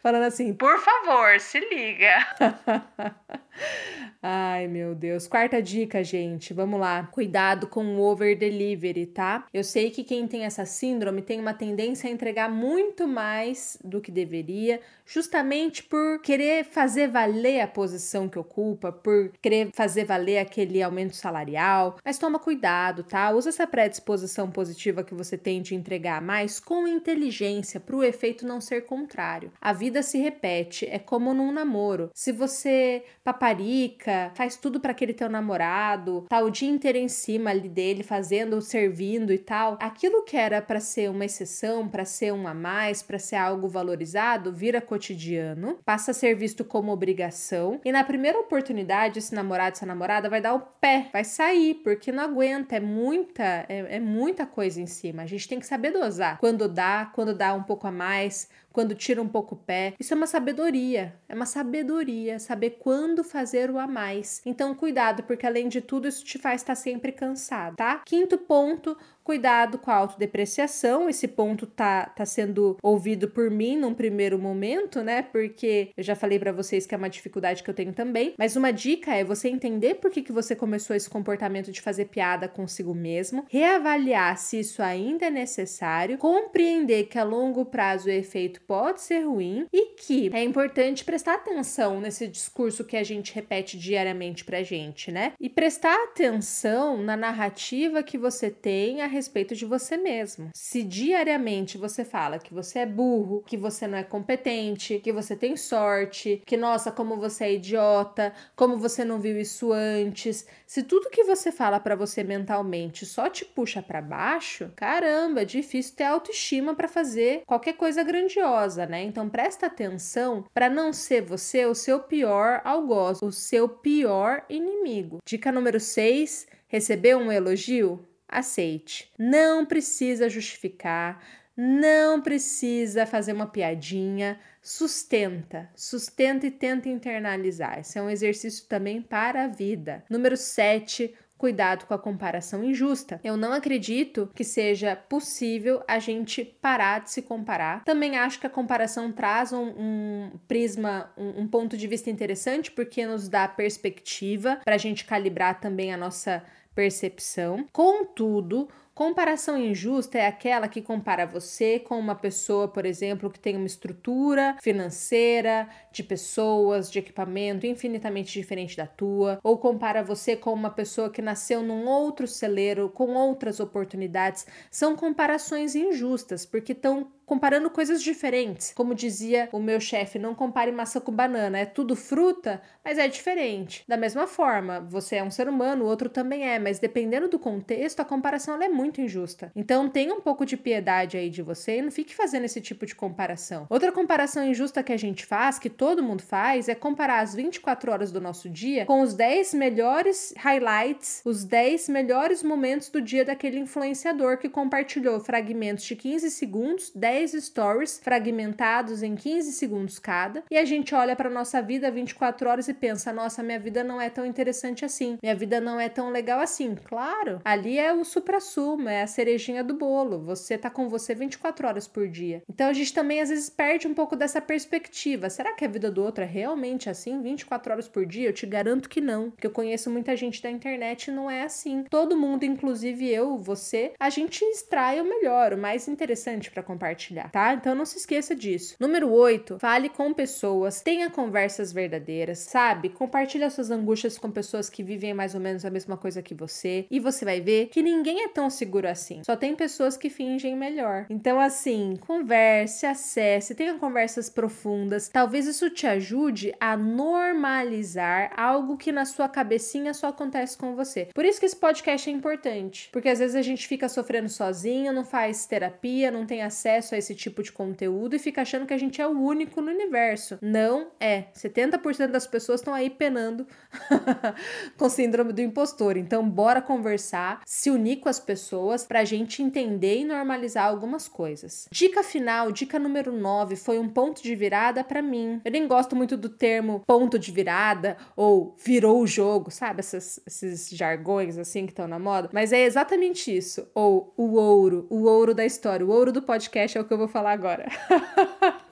Falando 0.00 0.22
assim: 0.22 0.54
por 0.54 0.78
favor, 0.78 1.40
se 1.40 1.58
liga. 1.58 2.24
Ai, 4.28 4.66
meu 4.66 4.92
Deus. 4.92 5.28
Quarta 5.28 5.62
dica, 5.62 6.02
gente. 6.02 6.52
Vamos 6.52 6.80
lá. 6.80 7.04
Cuidado 7.12 7.68
com 7.68 7.84
o 7.94 8.00
over 8.00 8.36
delivery, 8.36 9.06
tá? 9.06 9.46
Eu 9.54 9.62
sei 9.62 9.88
que 9.88 10.02
quem 10.02 10.26
tem 10.26 10.44
essa 10.44 10.64
síndrome 10.64 11.22
tem 11.22 11.38
uma 11.38 11.54
tendência 11.54 12.10
a 12.10 12.12
entregar 12.12 12.50
muito 12.50 13.06
mais 13.06 13.78
do 13.84 14.00
que 14.00 14.10
deveria, 14.10 14.80
justamente 15.06 15.84
por 15.84 16.20
querer 16.22 16.64
fazer 16.64 17.06
valer 17.06 17.60
a 17.60 17.68
posição 17.68 18.28
que 18.28 18.36
ocupa, 18.36 18.90
por 18.90 19.30
querer 19.40 19.70
fazer 19.72 20.02
valer 20.02 20.38
aquele 20.38 20.82
aumento 20.82 21.14
salarial. 21.14 21.96
Mas 22.04 22.18
toma 22.18 22.40
cuidado, 22.40 23.04
tá? 23.04 23.30
Usa 23.30 23.50
essa 23.50 23.64
predisposição 23.64 24.50
positiva 24.50 25.04
que 25.04 25.14
você 25.14 25.38
tem 25.38 25.62
de 25.62 25.76
entregar 25.76 26.20
mais 26.20 26.58
com 26.58 26.88
inteligência 26.88 27.78
para 27.78 27.94
o 27.94 28.02
efeito 28.02 28.44
não 28.44 28.60
ser 28.60 28.86
contrário. 28.86 29.52
A 29.60 29.72
vida 29.72 30.02
se 30.02 30.18
repete, 30.18 30.84
é 30.84 30.98
como 30.98 31.32
num 31.32 31.52
namoro. 31.52 32.10
Se 32.12 32.32
você 32.32 33.04
paparica, 33.22 34.15
faz 34.34 34.56
tudo 34.56 34.80
para 34.80 34.92
aquele 34.92 35.12
teu 35.12 35.28
namorado, 35.28 36.26
tá 36.28 36.40
o 36.40 36.50
dia 36.50 36.68
inteiro 36.68 36.98
em 36.98 37.08
cima 37.08 37.50
ali 37.50 37.68
dele, 37.68 38.02
fazendo, 38.02 38.60
servindo 38.60 39.32
e 39.32 39.38
tal, 39.38 39.76
aquilo 39.80 40.22
que 40.24 40.36
era 40.36 40.60
para 40.60 40.80
ser 40.80 41.10
uma 41.10 41.24
exceção, 41.24 41.88
para 41.88 42.04
ser 42.04 42.32
um 42.32 42.46
a 42.46 42.54
mais, 42.54 43.02
para 43.02 43.18
ser 43.18 43.36
algo 43.36 43.68
valorizado, 43.68 44.52
vira 44.52 44.80
cotidiano, 44.80 45.78
passa 45.84 46.10
a 46.10 46.14
ser 46.14 46.34
visto 46.34 46.64
como 46.64 46.92
obrigação, 46.92 47.80
e 47.84 47.92
na 47.92 48.04
primeira 48.04 48.38
oportunidade, 48.38 49.18
esse 49.18 49.34
namorado, 49.34 49.76
essa 49.76 49.86
namorada 49.86 50.28
vai 50.28 50.40
dar 50.40 50.54
o 50.54 50.60
pé, 50.60 51.08
vai 51.12 51.24
sair, 51.24 51.74
porque 51.82 52.12
não 52.12 52.24
aguenta, 52.24 52.76
é 52.76 52.80
muita, 52.80 53.42
é, 53.68 53.96
é 53.96 54.00
muita 54.00 54.46
coisa 54.46 54.80
em 54.80 54.86
cima. 54.86 55.22
A 55.22 55.26
gente 55.26 55.48
tem 55.48 55.60
que 55.60 55.66
saber 55.66 55.90
dosar. 55.90 56.38
Quando 56.38 56.68
dá, 56.68 57.10
quando 57.14 57.34
dá 57.34 57.54
um 57.54 57.62
pouco 57.62 57.86
a 57.86 57.92
mais, 57.92 58.48
quando 58.76 58.94
tira 58.94 59.22
um 59.22 59.28
pouco 59.28 59.54
o 59.54 59.58
pé. 59.58 59.94
Isso 59.98 60.12
é 60.12 60.16
uma 60.18 60.26
sabedoria, 60.26 61.18
é 61.26 61.34
uma 61.34 61.46
sabedoria, 61.46 62.38
saber 62.38 62.76
quando 62.78 63.24
fazer 63.24 63.70
o 63.70 63.78
a 63.78 63.86
mais. 63.86 64.42
Então, 64.44 64.74
cuidado, 64.74 65.22
porque 65.22 65.46
além 65.46 65.66
de 65.66 65.80
tudo, 65.80 66.06
isso 66.06 66.22
te 66.22 66.38
faz 66.38 66.60
estar 66.60 66.74
sempre 66.74 67.10
cansado, 67.10 67.74
tá? 67.74 68.02
Quinto 68.04 68.36
ponto, 68.36 68.94
Cuidado 69.26 69.76
com 69.76 69.90
a 69.90 69.96
autodepreciação. 69.96 71.10
Esse 71.10 71.26
ponto 71.26 71.66
tá, 71.66 72.06
tá 72.06 72.24
sendo 72.24 72.76
ouvido 72.80 73.26
por 73.26 73.50
mim 73.50 73.76
num 73.76 73.92
primeiro 73.92 74.38
momento, 74.38 75.02
né? 75.02 75.20
Porque 75.20 75.90
eu 75.96 76.04
já 76.04 76.14
falei 76.14 76.38
para 76.38 76.52
vocês 76.52 76.86
que 76.86 76.94
é 76.94 76.96
uma 76.96 77.10
dificuldade 77.10 77.64
que 77.64 77.68
eu 77.68 77.74
tenho 77.74 77.92
também. 77.92 78.34
Mas 78.38 78.54
uma 78.54 78.72
dica 78.72 79.12
é 79.12 79.24
você 79.24 79.48
entender 79.48 79.96
por 79.96 80.12
que, 80.12 80.22
que 80.22 80.30
você 80.30 80.54
começou 80.54 80.94
esse 80.94 81.10
comportamento 81.10 81.72
de 81.72 81.80
fazer 81.80 82.04
piada 82.04 82.46
consigo 82.46 82.94
mesmo, 82.94 83.44
reavaliar 83.50 84.38
se 84.38 84.60
isso 84.60 84.80
ainda 84.80 85.26
é 85.26 85.30
necessário, 85.30 86.18
compreender 86.18 87.08
que 87.08 87.18
a 87.18 87.24
longo 87.24 87.64
prazo 87.64 88.06
o 88.06 88.12
efeito 88.12 88.60
pode 88.60 89.02
ser 89.02 89.26
ruim 89.26 89.66
e 89.72 89.96
que 89.96 90.30
é 90.32 90.44
importante 90.44 91.04
prestar 91.04 91.34
atenção 91.34 92.00
nesse 92.00 92.28
discurso 92.28 92.84
que 92.84 92.96
a 92.96 93.02
gente 93.02 93.34
repete 93.34 93.76
diariamente 93.76 94.44
pra 94.44 94.62
gente, 94.62 95.10
né? 95.10 95.32
E 95.40 95.48
prestar 95.48 95.96
atenção 96.04 96.98
na 96.98 97.16
narrativa 97.16 98.04
que 98.04 98.16
você 98.16 98.48
tem 98.50 99.02
a 99.02 99.15
respeito 99.16 99.54
de 99.54 99.64
você 99.64 99.96
mesmo. 99.96 100.50
Se 100.54 100.82
diariamente 100.82 101.78
você 101.78 102.04
fala 102.04 102.38
que 102.38 102.54
você 102.54 102.80
é 102.80 102.86
burro, 102.86 103.42
que 103.46 103.56
você 103.56 103.86
não 103.86 103.98
é 103.98 104.04
competente, 104.04 105.00
que 105.00 105.12
você 105.12 105.34
tem 105.34 105.56
sorte, 105.56 106.42
que 106.46 106.56
nossa, 106.56 106.92
como 106.92 107.16
você 107.16 107.44
é 107.44 107.54
idiota, 107.54 108.32
como 108.54 108.76
você 108.76 109.04
não 109.04 109.18
viu 109.18 109.40
isso 109.40 109.72
antes, 109.72 110.46
se 110.66 110.82
tudo 110.82 111.10
que 111.10 111.24
você 111.24 111.50
fala 111.50 111.80
para 111.80 111.96
você 111.96 112.22
mentalmente 112.22 113.06
só 113.06 113.28
te 113.28 113.44
puxa 113.44 113.82
para 113.82 114.02
baixo, 114.02 114.70
caramba, 114.76 115.42
é 115.42 115.44
difícil 115.44 115.96
ter 115.96 116.04
autoestima 116.04 116.74
para 116.74 116.88
fazer 116.88 117.42
qualquer 117.46 117.74
coisa 117.74 118.02
grandiosa, 118.02 118.86
né? 118.86 119.02
Então 119.02 119.28
presta 119.28 119.66
atenção 119.66 120.44
para 120.52 120.68
não 120.68 120.92
ser 120.92 121.22
você 121.22 121.64
o 121.64 121.74
seu 121.74 122.00
pior 122.00 122.60
algoz, 122.64 123.20
o 123.22 123.32
seu 123.32 123.68
pior 123.68 124.44
inimigo. 124.48 125.18
Dica 125.26 125.50
número 125.50 125.80
6, 125.80 126.46
recebeu 126.68 127.18
um 127.18 127.32
elogio? 127.32 128.04
Aceite. 128.28 129.10
Não 129.18 129.64
precisa 129.64 130.28
justificar, 130.28 131.22
não 131.56 132.20
precisa 132.20 133.06
fazer 133.06 133.32
uma 133.32 133.46
piadinha, 133.46 134.38
sustenta, 134.60 135.70
sustenta 135.74 136.46
e 136.46 136.50
tenta 136.50 136.88
internalizar. 136.88 137.78
Esse 137.78 137.98
é 137.98 138.02
um 138.02 138.10
exercício 138.10 138.66
também 138.66 139.00
para 139.00 139.44
a 139.44 139.48
vida. 139.48 140.04
Número 140.10 140.36
7, 140.36 141.14
cuidado 141.38 141.86
com 141.86 141.94
a 141.94 141.98
comparação 141.98 142.64
injusta. 142.64 143.20
Eu 143.22 143.36
não 143.36 143.52
acredito 143.52 144.30
que 144.34 144.44
seja 144.44 144.96
possível 144.96 145.82
a 145.86 145.98
gente 145.98 146.44
parar 146.44 147.00
de 147.00 147.10
se 147.10 147.22
comparar. 147.22 147.84
Também 147.84 148.18
acho 148.18 148.40
que 148.40 148.46
a 148.46 148.50
comparação 148.50 149.12
traz 149.12 149.52
um, 149.52 149.68
um 149.78 150.30
prisma, 150.48 151.12
um, 151.16 151.42
um, 151.42 151.48
ponto 151.48 151.76
de 151.76 151.86
vista 151.86 152.10
interessante, 152.10 152.70
porque 152.70 153.06
nos 153.06 153.28
dá 153.28 153.46
perspectiva 153.46 154.60
para 154.64 154.74
a 154.74 154.78
gente 154.78 155.04
calibrar 155.04 155.60
também 155.60 155.92
a 155.92 155.96
nossa 155.96 156.42
percepção. 156.76 157.66
Contudo, 157.72 158.68
Comparação 158.96 159.58
injusta 159.58 160.16
é 160.16 160.26
aquela 160.26 160.68
que 160.68 160.80
compara 160.80 161.26
você 161.26 161.78
com 161.78 161.98
uma 161.98 162.14
pessoa, 162.14 162.66
por 162.66 162.86
exemplo, 162.86 163.28
que 163.28 163.38
tem 163.38 163.54
uma 163.54 163.66
estrutura 163.66 164.56
financeira, 164.62 165.68
de 165.92 166.02
pessoas, 166.02 166.90
de 166.90 167.00
equipamento 167.00 167.66
infinitamente 167.66 168.32
diferente 168.32 168.74
da 168.74 168.86
tua, 168.86 169.38
ou 169.42 169.58
compara 169.58 170.02
você 170.02 170.34
com 170.34 170.50
uma 170.50 170.70
pessoa 170.70 171.10
que 171.10 171.20
nasceu 171.20 171.62
num 171.62 171.86
outro 171.86 172.26
celeiro, 172.26 172.88
com 172.88 173.12
outras 173.12 173.60
oportunidades. 173.60 174.46
São 174.70 174.96
comparações 174.96 175.74
injustas, 175.74 176.46
porque 176.46 176.72
estão 176.72 177.12
comparando 177.26 177.68
coisas 177.68 178.02
diferentes. 178.02 178.72
Como 178.74 178.94
dizia 178.94 179.48
o 179.52 179.58
meu 179.58 179.80
chefe, 179.80 180.18
não 180.18 180.34
compare 180.34 180.70
maçã 180.70 181.00
com 181.00 181.12
banana, 181.12 181.58
é 181.58 181.66
tudo 181.66 181.96
fruta, 181.96 182.62
mas 182.84 182.98
é 182.98 183.08
diferente. 183.08 183.84
Da 183.86 183.96
mesma 183.96 184.26
forma, 184.28 184.80
você 184.80 185.16
é 185.16 185.24
um 185.24 185.30
ser 185.30 185.48
humano, 185.48 185.84
o 185.84 185.88
outro 185.88 186.08
também 186.08 186.48
é, 186.48 186.58
mas 186.58 186.78
dependendo 186.78 187.28
do 187.28 187.38
contexto, 187.38 188.00
a 188.00 188.04
comparação 188.04 188.62
é 188.62 188.68
muito 188.68 189.00
injusta. 189.00 189.50
Então 189.56 189.88
tenha 189.88 190.14
um 190.14 190.20
pouco 190.20 190.46
de 190.46 190.56
piedade 190.56 191.16
aí 191.16 191.28
de 191.28 191.42
você 191.42 191.78
e 191.78 191.82
não 191.82 191.90
fique 191.90 192.14
fazendo 192.14 192.44
esse 192.44 192.60
tipo 192.60 192.86
de 192.86 192.94
comparação. 192.94 193.66
Outra 193.68 193.90
comparação 193.90 194.46
injusta 194.46 194.82
que 194.82 194.92
a 194.92 194.96
gente 194.96 195.26
faz, 195.26 195.58
que 195.58 195.68
todo 195.68 196.02
mundo 196.02 196.22
faz, 196.22 196.68
é 196.68 196.74
comparar 196.74 197.20
as 197.20 197.34
24 197.34 197.90
horas 197.90 198.12
do 198.12 198.20
nosso 198.20 198.48
dia 198.48 198.86
com 198.86 199.00
os 199.00 199.14
10 199.14 199.54
melhores 199.54 200.32
highlights, 200.36 201.22
os 201.24 201.42
10 201.42 201.88
melhores 201.88 202.42
momentos 202.42 202.88
do 202.88 203.00
dia 203.00 203.24
daquele 203.24 203.58
influenciador 203.58 204.38
que 204.38 204.48
compartilhou 204.48 205.18
fragmentos 205.18 205.84
de 205.84 205.96
15 205.96 206.30
segundos, 206.30 206.92
10 206.94 207.15
10 207.16 207.32
stories 207.46 207.98
fragmentados 207.98 209.02
em 209.02 209.16
15 209.16 209.52
segundos 209.52 209.98
cada, 209.98 210.44
e 210.50 210.58
a 210.58 210.66
gente 210.66 210.94
olha 210.94 211.16
para 211.16 211.30
nossa 211.30 211.62
vida 211.62 211.90
24 211.90 212.46
horas 212.46 212.68
e 212.68 212.74
pensa: 212.74 213.10
nossa, 213.10 213.42
minha 213.42 213.58
vida 213.58 213.82
não 213.82 213.98
é 213.98 214.10
tão 214.10 214.26
interessante 214.26 214.84
assim, 214.84 215.16
minha 215.22 215.34
vida 215.34 215.58
não 215.58 215.80
é 215.80 215.88
tão 215.88 216.10
legal 216.10 216.40
assim. 216.40 216.74
Claro, 216.74 217.40
ali 217.42 217.78
é 217.78 217.90
o 217.90 218.04
supra-sumo, 218.04 218.90
é 218.90 219.00
a 219.00 219.06
cerejinha 219.06 219.64
do 219.64 219.72
bolo. 219.72 220.18
Você 220.24 220.58
tá 220.58 220.68
com 220.68 220.90
você 220.90 221.14
24 221.14 221.66
horas 221.66 221.88
por 221.88 222.06
dia. 222.06 222.42
Então 222.50 222.68
a 222.68 222.74
gente 222.74 222.92
também 222.92 223.22
às 223.22 223.30
vezes 223.30 223.48
perde 223.48 223.88
um 223.88 223.94
pouco 223.94 224.14
dessa 224.14 224.42
perspectiva. 224.42 225.30
Será 225.30 225.54
que 225.54 225.64
a 225.64 225.68
vida 225.68 225.90
do 225.90 226.04
outro 226.04 226.22
é 226.22 226.26
realmente 226.26 226.90
assim, 226.90 227.22
24 227.22 227.72
horas 227.72 227.88
por 227.88 228.04
dia? 228.04 228.28
Eu 228.28 228.34
te 228.34 228.44
garanto 228.44 228.90
que 228.90 229.00
não, 229.00 229.30
porque 229.30 229.46
eu 229.46 229.50
conheço 229.50 229.88
muita 229.90 230.14
gente 230.14 230.42
da 230.42 230.50
internet 230.50 231.06
e 231.06 231.12
não 231.12 231.30
é 231.30 231.44
assim. 231.44 231.84
Todo 231.88 232.14
mundo, 232.14 232.44
inclusive 232.44 233.08
eu, 233.08 233.38
você, 233.38 233.94
a 233.98 234.10
gente 234.10 234.44
extrai 234.44 235.00
o 235.00 235.04
melhor, 235.08 235.54
o 235.54 235.58
mais 235.58 235.88
interessante 235.88 236.50
para 236.50 236.62
compartilhar 236.62 237.05
compartilhar, 237.06 237.30
tá? 237.30 237.54
Então 237.54 237.74
não 237.74 237.84
se 237.84 237.98
esqueça 237.98 238.34
disso. 238.34 238.76
Número 238.80 239.10
8, 239.10 239.58
fale 239.58 239.88
com 239.88 240.12
pessoas, 240.12 240.80
tenha 240.80 241.10
conversas 241.10 241.72
verdadeiras, 241.72 242.38
sabe? 242.40 242.88
Compartilhe 242.88 243.48
suas 243.50 243.70
angústias 243.70 244.18
com 244.18 244.30
pessoas 244.30 244.68
que 244.68 244.82
vivem 244.82 245.14
mais 245.14 245.34
ou 245.34 245.40
menos 245.40 245.64
a 245.64 245.70
mesma 245.70 245.96
coisa 245.96 246.22
que 246.22 246.34
você 246.34 246.86
e 246.90 246.98
você 246.98 247.24
vai 247.24 247.40
ver 247.40 247.66
que 247.66 247.82
ninguém 247.82 248.24
é 248.24 248.28
tão 248.28 248.50
seguro 248.50 248.88
assim. 248.88 249.22
Só 249.24 249.36
tem 249.36 249.54
pessoas 249.54 249.96
que 249.96 250.10
fingem 250.10 250.56
melhor. 250.56 251.06
Então 251.08 251.38
assim, 251.38 251.96
converse, 252.00 252.86
acesse, 252.86 253.54
tenha 253.54 253.74
conversas 253.74 254.28
profundas. 254.28 255.08
Talvez 255.08 255.46
isso 255.46 255.70
te 255.70 255.86
ajude 255.86 256.54
a 256.58 256.76
normalizar 256.76 258.32
algo 258.36 258.76
que 258.76 258.90
na 258.90 259.04
sua 259.04 259.28
cabecinha 259.28 259.94
só 259.94 260.08
acontece 260.08 260.56
com 260.56 260.74
você. 260.74 261.08
Por 261.14 261.24
isso 261.24 261.38
que 261.38 261.46
esse 261.46 261.56
podcast 261.56 262.08
é 262.08 262.12
importante, 262.12 262.88
porque 262.92 263.08
às 263.08 263.18
vezes 263.18 263.36
a 263.36 263.42
gente 263.42 263.68
fica 263.68 263.88
sofrendo 263.88 264.28
sozinho, 264.28 264.92
não 264.92 265.04
faz 265.04 265.46
terapia, 265.46 266.10
não 266.10 266.26
tem 266.26 266.42
acesso 266.42 266.94
a 266.94 266.95
esse 266.96 267.14
tipo 267.14 267.42
de 267.42 267.52
conteúdo 267.52 268.14
e 268.16 268.18
fica 268.18 268.42
achando 268.42 268.66
que 268.66 268.74
a 268.74 268.78
gente 268.78 269.00
é 269.00 269.06
o 269.06 269.18
único 269.18 269.60
no 269.60 269.70
universo. 269.70 270.38
Não 270.40 270.88
é. 271.00 271.24
70% 271.34 272.08
das 272.08 272.26
pessoas 272.26 272.60
estão 272.60 272.74
aí 272.74 272.90
penando 272.90 273.46
com 274.76 274.88
síndrome 274.88 275.32
do 275.32 275.40
impostor. 275.40 275.96
Então, 275.96 276.28
bora 276.28 276.60
conversar, 276.60 277.40
se 277.44 277.70
unir 277.70 277.96
com 277.96 278.08
as 278.08 278.20
pessoas 278.20 278.84
pra 278.84 279.04
gente 279.04 279.42
entender 279.42 280.00
e 280.00 280.04
normalizar 280.04 280.66
algumas 280.66 281.08
coisas. 281.08 281.68
Dica 281.70 282.02
final, 282.02 282.50
dica 282.52 282.78
número 282.78 283.12
9, 283.12 283.56
foi 283.56 283.78
um 283.78 283.88
ponto 283.88 284.22
de 284.22 284.34
virada 284.34 284.82
para 284.82 285.02
mim. 285.02 285.40
Eu 285.44 285.50
nem 285.50 285.66
gosto 285.66 285.94
muito 285.94 286.16
do 286.16 286.28
termo 286.28 286.82
ponto 286.86 287.18
de 287.18 287.30
virada 287.30 287.96
ou 288.16 288.54
virou 288.64 289.00
o 289.00 289.06
jogo, 289.06 289.50
sabe? 289.50 289.80
Essas, 289.80 290.20
esses 290.26 290.70
jargões 290.70 291.38
assim 291.38 291.66
que 291.66 291.72
estão 291.72 291.86
na 291.86 291.98
moda. 291.98 292.30
Mas 292.32 292.52
é 292.52 292.64
exatamente 292.64 293.34
isso. 293.34 293.66
Ou 293.74 294.12
o 294.16 294.34
ouro, 294.34 294.86
o 294.90 295.04
ouro 295.04 295.34
da 295.34 295.44
história, 295.44 295.84
o 295.84 295.90
ouro 295.90 296.12
do 296.12 296.22
podcast 296.22 296.76
é 296.76 296.80
o 296.80 296.84
que 296.86 296.92
eu 296.94 296.98
vou 296.98 297.08
falar 297.08 297.32
agora. 297.32 297.66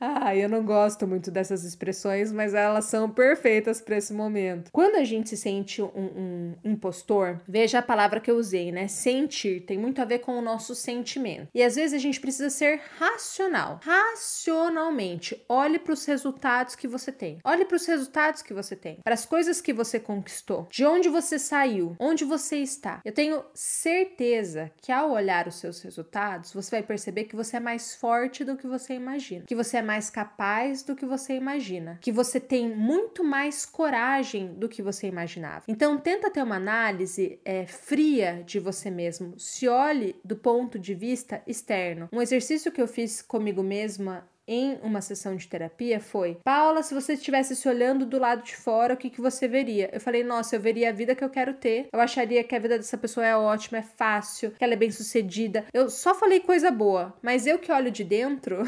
ah, 0.00 0.34
eu 0.34 0.48
não 0.48 0.64
gosto 0.64 1.06
muito 1.06 1.30
dessas 1.30 1.64
expressões, 1.64 2.30
mas 2.30 2.54
elas 2.54 2.84
são 2.84 3.10
perfeitas 3.10 3.80
para 3.80 3.96
esse 3.96 4.12
momento. 4.12 4.70
Quando 4.70 4.96
a 4.96 5.04
gente 5.04 5.28
se 5.28 5.36
sente 5.36 5.82
um, 5.82 5.88
um, 5.94 6.54
impostor, 6.64 7.40
veja 7.48 7.80
a 7.80 7.82
palavra 7.82 8.20
que 8.20 8.30
eu 8.30 8.36
usei, 8.36 8.70
né? 8.70 8.86
Sentir 8.86 9.62
tem 9.62 9.76
muito 9.76 10.00
a 10.00 10.04
ver 10.04 10.20
com 10.20 10.38
o 10.38 10.42
nosso 10.42 10.74
sentimento. 10.74 11.48
E 11.52 11.62
às 11.62 11.74
vezes 11.74 11.94
a 11.94 11.98
gente 11.98 12.20
precisa 12.20 12.50
ser 12.50 12.80
racional. 12.98 13.80
Racionalmente, 13.82 15.44
olhe 15.48 15.78
para 15.78 15.92
os 15.92 16.04
resultados 16.04 16.76
que 16.76 16.86
você 16.86 17.10
tem. 17.10 17.38
Olhe 17.42 17.64
para 17.64 17.76
os 17.76 17.86
resultados 17.86 18.42
que 18.42 18.54
você 18.54 18.76
tem, 18.76 18.98
para 19.02 19.14
as 19.14 19.26
coisas 19.26 19.60
que 19.60 19.72
você 19.72 19.98
conquistou, 19.98 20.68
de 20.70 20.84
onde 20.84 21.08
você 21.08 21.38
saiu, 21.38 21.96
onde 21.98 22.24
você 22.24 22.58
está. 22.58 23.00
Eu 23.04 23.12
tenho 23.12 23.44
certeza 23.54 24.70
que 24.80 24.92
ao 24.92 25.10
olhar 25.10 25.48
os 25.48 25.56
seus 25.56 25.80
resultados, 25.82 26.52
você 26.52 26.70
vai 26.76 26.82
perceber 26.82 27.24
que 27.24 27.36
você 27.36 27.56
é 27.56 27.60
mais 27.60 27.94
forte 27.94 28.44
do 28.44 28.56
que 28.56 28.66
você 28.66 28.94
imagina, 28.94 29.44
que 29.46 29.54
você 29.54 29.78
é 29.78 29.87
mais 29.88 30.10
capaz 30.10 30.82
do 30.82 30.94
que 30.94 31.06
você 31.06 31.32
imagina, 31.32 31.98
que 32.02 32.12
você 32.12 32.38
tem 32.38 32.68
muito 32.68 33.24
mais 33.24 33.64
coragem 33.64 34.52
do 34.52 34.68
que 34.68 34.82
você 34.82 35.06
imaginava. 35.06 35.64
Então, 35.66 35.96
tenta 35.96 36.30
ter 36.30 36.42
uma 36.42 36.56
análise 36.56 37.40
é, 37.42 37.64
fria 37.66 38.42
de 38.44 38.60
você 38.60 38.90
mesmo. 38.90 39.32
Se 39.38 39.66
olhe 39.66 40.14
do 40.22 40.36
ponto 40.36 40.78
de 40.78 40.94
vista 40.94 41.42
externo. 41.46 42.06
Um 42.12 42.20
exercício 42.20 42.70
que 42.70 42.82
eu 42.82 42.86
fiz 42.86 43.22
comigo 43.22 43.62
mesma 43.62 44.28
em 44.48 44.78
uma 44.82 45.02
sessão 45.02 45.36
de 45.36 45.46
terapia 45.46 46.00
foi: 46.00 46.38
Paula, 46.42 46.82
se 46.82 46.94
você 46.94 47.12
estivesse 47.12 47.54
se 47.54 47.68
olhando 47.68 48.06
do 48.06 48.18
lado 48.18 48.42
de 48.42 48.56
fora, 48.56 48.94
o 48.94 48.96
que, 48.96 49.10
que 49.10 49.20
você 49.20 49.46
veria? 49.46 49.90
Eu 49.92 50.00
falei: 50.00 50.24
Nossa, 50.24 50.56
eu 50.56 50.60
veria 50.60 50.88
a 50.88 50.92
vida 50.92 51.14
que 51.14 51.22
eu 51.22 51.28
quero 51.28 51.52
ter. 51.54 51.88
Eu 51.92 52.00
acharia 52.00 52.42
que 52.42 52.54
a 52.54 52.58
vida 52.58 52.78
dessa 52.78 52.96
pessoa 52.96 53.26
é 53.26 53.36
ótima, 53.36 53.78
é 53.78 53.82
fácil, 53.82 54.52
que 54.52 54.64
ela 54.64 54.72
é 54.72 54.76
bem 54.76 54.90
sucedida. 54.90 55.66
Eu 55.72 55.90
só 55.90 56.14
falei 56.14 56.40
coisa 56.40 56.70
boa, 56.70 57.14
mas 57.22 57.46
eu 57.46 57.58
que 57.58 57.70
olho 57.70 57.90
de 57.90 58.02
dentro, 58.02 58.62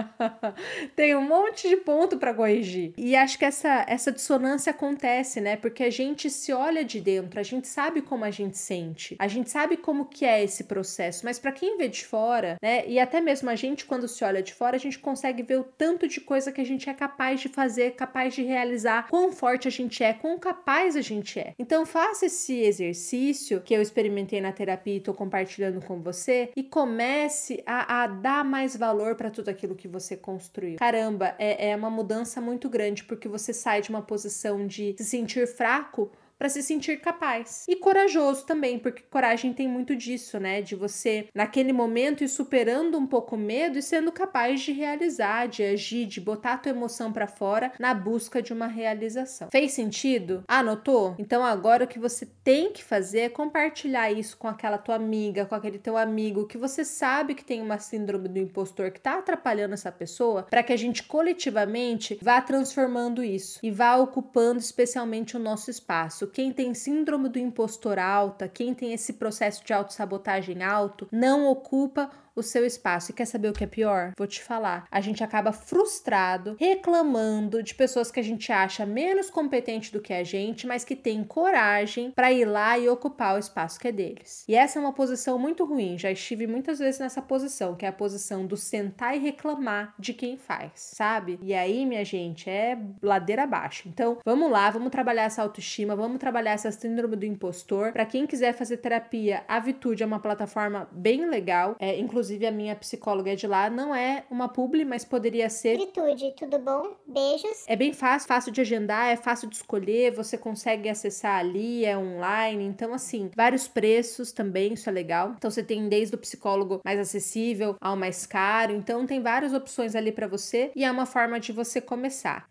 tem 0.94 1.16
um 1.16 1.26
monte 1.26 1.68
de 1.68 1.76
ponto 1.76 2.18
para 2.18 2.34
corrigir. 2.34 2.92
E 2.96 3.16
acho 3.16 3.38
que 3.38 3.44
essa, 3.44 3.84
essa 3.88 4.12
dissonância 4.12 4.70
acontece, 4.70 5.40
né? 5.40 5.56
Porque 5.56 5.84
a 5.84 5.90
gente 5.90 6.28
se 6.28 6.52
olha 6.52 6.84
de 6.84 7.00
dentro, 7.00 7.40
a 7.40 7.42
gente 7.42 7.66
sabe 7.66 8.02
como 8.02 8.24
a 8.24 8.30
gente 8.30 8.58
sente, 8.58 9.16
a 9.18 9.28
gente 9.28 9.50
sabe 9.50 9.76
como 9.76 10.04
que 10.04 10.24
é 10.24 10.42
esse 10.42 10.64
processo, 10.64 11.24
mas 11.24 11.38
para 11.38 11.52
quem 11.52 11.78
vê 11.78 11.88
de 11.88 12.04
fora, 12.04 12.56
né? 12.60 12.86
E 12.86 12.98
até 12.98 13.20
mesmo 13.20 13.48
a 13.48 13.54
gente, 13.54 13.84
quando 13.84 14.06
se 14.08 14.22
olha 14.24 14.42
de 14.42 14.52
fora, 14.52 14.76
a 14.76 14.78
gente 14.78 14.89
gente 14.90 14.98
consegue 14.98 15.42
ver 15.42 15.60
o 15.60 15.64
tanto 15.64 16.06
de 16.08 16.20
coisa 16.20 16.50
que 16.50 16.60
a 16.60 16.64
gente 16.64 16.90
é 16.90 16.94
capaz 16.94 17.40
de 17.40 17.48
fazer, 17.48 17.92
capaz 17.92 18.34
de 18.34 18.42
realizar, 18.42 19.08
quão 19.08 19.32
forte 19.32 19.68
a 19.68 19.70
gente 19.70 20.02
é, 20.02 20.12
quão 20.12 20.38
capaz 20.38 20.96
a 20.96 21.00
gente 21.00 21.38
é. 21.38 21.54
Então 21.58 21.86
faça 21.86 22.26
esse 22.26 22.60
exercício 22.60 23.60
que 23.60 23.72
eu 23.72 23.80
experimentei 23.80 24.40
na 24.40 24.52
terapia 24.52 24.94
e 24.94 24.98
estou 24.98 25.14
compartilhando 25.14 25.80
com 25.84 26.00
você 26.00 26.50
e 26.56 26.62
comece 26.62 27.62
a, 27.64 28.02
a 28.02 28.06
dar 28.06 28.44
mais 28.44 28.76
valor 28.76 29.14
para 29.14 29.30
tudo 29.30 29.48
aquilo 29.48 29.74
que 29.74 29.88
você 29.88 30.16
construiu. 30.16 30.76
Caramba, 30.76 31.34
é, 31.38 31.70
é 31.70 31.76
uma 31.76 31.90
mudança 31.90 32.40
muito 32.40 32.68
grande 32.68 33.04
porque 33.04 33.28
você 33.28 33.52
sai 33.52 33.80
de 33.80 33.90
uma 33.90 34.02
posição 34.02 34.66
de 34.66 34.94
se 34.98 35.04
sentir 35.04 35.46
fraco 35.46 36.10
para 36.40 36.48
se 36.48 36.62
sentir 36.62 37.02
capaz. 37.02 37.66
E 37.68 37.76
corajoso 37.76 38.46
também, 38.46 38.78
porque 38.78 39.02
coragem 39.10 39.52
tem 39.52 39.68
muito 39.68 39.94
disso, 39.94 40.40
né? 40.40 40.62
De 40.62 40.74
você, 40.74 41.28
naquele 41.34 41.70
momento, 41.70 42.24
ir 42.24 42.28
superando 42.28 42.96
um 42.96 43.06
pouco 43.06 43.36
o 43.36 43.38
medo 43.38 43.78
e 43.78 43.82
sendo 43.82 44.10
capaz 44.10 44.62
de 44.62 44.72
realizar, 44.72 45.48
de 45.48 45.62
agir, 45.62 46.06
de 46.06 46.18
botar 46.18 46.54
a 46.54 46.56
tua 46.56 46.70
emoção 46.70 47.12
para 47.12 47.26
fora 47.26 47.70
na 47.78 47.92
busca 47.92 48.40
de 48.40 48.54
uma 48.54 48.66
realização. 48.66 49.50
Fez 49.52 49.72
sentido? 49.72 50.42
Anotou? 50.48 51.14
Então 51.18 51.44
agora 51.44 51.84
o 51.84 51.86
que 51.86 51.98
você 51.98 52.26
tem 52.42 52.72
que 52.72 52.82
fazer 52.82 53.20
é 53.20 53.28
compartilhar 53.28 54.10
isso 54.10 54.38
com 54.38 54.48
aquela 54.48 54.78
tua 54.78 54.94
amiga, 54.94 55.44
com 55.44 55.54
aquele 55.54 55.78
teu 55.78 55.98
amigo 55.98 56.46
que 56.46 56.56
você 56.56 56.86
sabe 56.86 57.34
que 57.34 57.44
tem 57.44 57.60
uma 57.60 57.78
síndrome 57.78 58.28
do 58.28 58.38
impostor 58.38 58.90
que 58.90 59.00
tá 59.00 59.18
atrapalhando 59.18 59.74
essa 59.74 59.92
pessoa, 59.92 60.44
para 60.44 60.62
que 60.62 60.72
a 60.72 60.76
gente 60.78 61.02
coletivamente 61.02 62.18
vá 62.22 62.40
transformando 62.40 63.22
isso 63.22 63.60
e 63.62 63.70
vá 63.70 63.96
ocupando 63.96 64.58
especialmente 64.58 65.36
o 65.36 65.40
nosso 65.40 65.70
espaço 65.70 66.29
quem 66.32 66.52
tem 66.52 66.72
síndrome 66.74 67.28
do 67.28 67.38
impostor 67.38 67.98
alta, 67.98 68.48
quem 68.48 68.74
tem 68.74 68.92
esse 68.92 69.14
processo 69.14 69.64
de 69.64 69.72
autossabotagem 69.72 70.62
alto, 70.62 71.08
não 71.10 71.46
ocupa 71.46 72.10
o 72.40 72.42
seu 72.42 72.64
espaço. 72.66 73.10
E 73.10 73.14
quer 73.14 73.26
saber 73.26 73.48
o 73.48 73.52
que 73.52 73.64
é 73.64 73.66
pior? 73.66 74.12
Vou 74.16 74.26
te 74.26 74.42
falar. 74.42 74.86
A 74.90 75.00
gente 75.00 75.22
acaba 75.22 75.52
frustrado, 75.52 76.56
reclamando 76.58 77.62
de 77.62 77.74
pessoas 77.74 78.10
que 78.10 78.20
a 78.20 78.24
gente 78.24 78.50
acha 78.50 78.84
menos 78.84 79.30
competente 79.30 79.92
do 79.92 80.00
que 80.00 80.12
a 80.12 80.24
gente, 80.24 80.66
mas 80.66 80.84
que 80.84 80.96
tem 80.96 81.22
coragem 81.22 82.10
para 82.10 82.32
ir 82.32 82.44
lá 82.44 82.78
e 82.78 82.88
ocupar 82.88 83.36
o 83.36 83.38
espaço 83.38 83.78
que 83.78 83.88
é 83.88 83.92
deles. 83.92 84.44
E 84.48 84.54
essa 84.54 84.78
é 84.78 84.82
uma 84.82 84.92
posição 84.92 85.38
muito 85.38 85.64
ruim. 85.64 85.98
Já 85.98 86.10
estive 86.10 86.46
muitas 86.46 86.78
vezes 86.78 87.00
nessa 87.00 87.22
posição, 87.22 87.74
que 87.74 87.84
é 87.84 87.88
a 87.88 87.92
posição 87.92 88.46
do 88.46 88.56
sentar 88.56 89.16
e 89.16 89.20
reclamar 89.20 89.94
de 89.98 90.14
quem 90.14 90.36
faz, 90.36 90.72
sabe? 90.74 91.38
E 91.42 91.54
aí, 91.54 91.84
minha 91.86 92.04
gente, 92.04 92.48
é 92.48 92.78
ladeira 93.02 93.44
abaixo. 93.44 93.88
Então, 93.88 94.18
vamos 94.24 94.50
lá, 94.50 94.70
vamos 94.70 94.90
trabalhar 94.90 95.24
essa 95.24 95.42
autoestima, 95.42 95.94
vamos 95.94 96.18
trabalhar 96.18 96.52
essa 96.52 96.72
síndrome 96.72 97.16
do 97.16 97.26
impostor. 97.26 97.92
Para 97.92 98.06
quem 98.06 98.26
quiser 98.26 98.54
fazer 98.54 98.78
terapia, 98.78 99.44
a 99.46 99.58
Vitude 99.58 100.02
é 100.02 100.06
uma 100.06 100.20
plataforma 100.20 100.88
bem 100.90 101.28
legal, 101.28 101.76
é, 101.78 101.98
inclusive 101.98 102.29
inclusive 102.30 102.46
a 102.46 102.52
minha 102.52 102.76
psicóloga 102.76 103.32
é 103.32 103.34
de 103.34 103.46
lá, 103.46 103.68
não 103.68 103.94
é 103.94 104.24
uma 104.30 104.48
publi, 104.48 104.84
mas 104.84 105.04
poderia 105.04 105.50
ser. 105.50 105.76
Virtude, 105.76 106.32
tudo 106.36 106.58
bom? 106.58 106.94
Beijos. 107.06 107.64
É 107.66 107.74
bem 107.74 107.92
fácil, 107.92 108.28
fácil 108.28 108.52
de 108.52 108.60
agendar, 108.60 109.08
é 109.08 109.16
fácil 109.16 109.48
de 109.48 109.56
escolher, 109.56 110.14
você 110.14 110.38
consegue 110.38 110.88
acessar 110.88 111.38
ali, 111.38 111.84
é 111.84 111.96
online, 111.96 112.64
então 112.64 112.94
assim, 112.94 113.30
vários 113.34 113.66
preços 113.66 114.30
também, 114.32 114.74
isso 114.74 114.88
é 114.88 114.92
legal. 114.92 115.34
Então 115.36 115.50
você 115.50 115.62
tem 115.62 115.88
desde 115.88 116.14
o 116.14 116.18
psicólogo 116.18 116.80
mais 116.84 117.00
acessível 117.00 117.76
ao 117.80 117.96
mais 117.96 118.26
caro, 118.26 118.72
então 118.72 119.06
tem 119.06 119.20
várias 119.20 119.52
opções 119.52 119.96
ali 119.96 120.12
para 120.12 120.28
você 120.28 120.70
e 120.76 120.84
é 120.84 120.90
uma 120.90 121.06
forma 121.06 121.40
de 121.40 121.50
você 121.52 121.80
começar. 121.80 122.48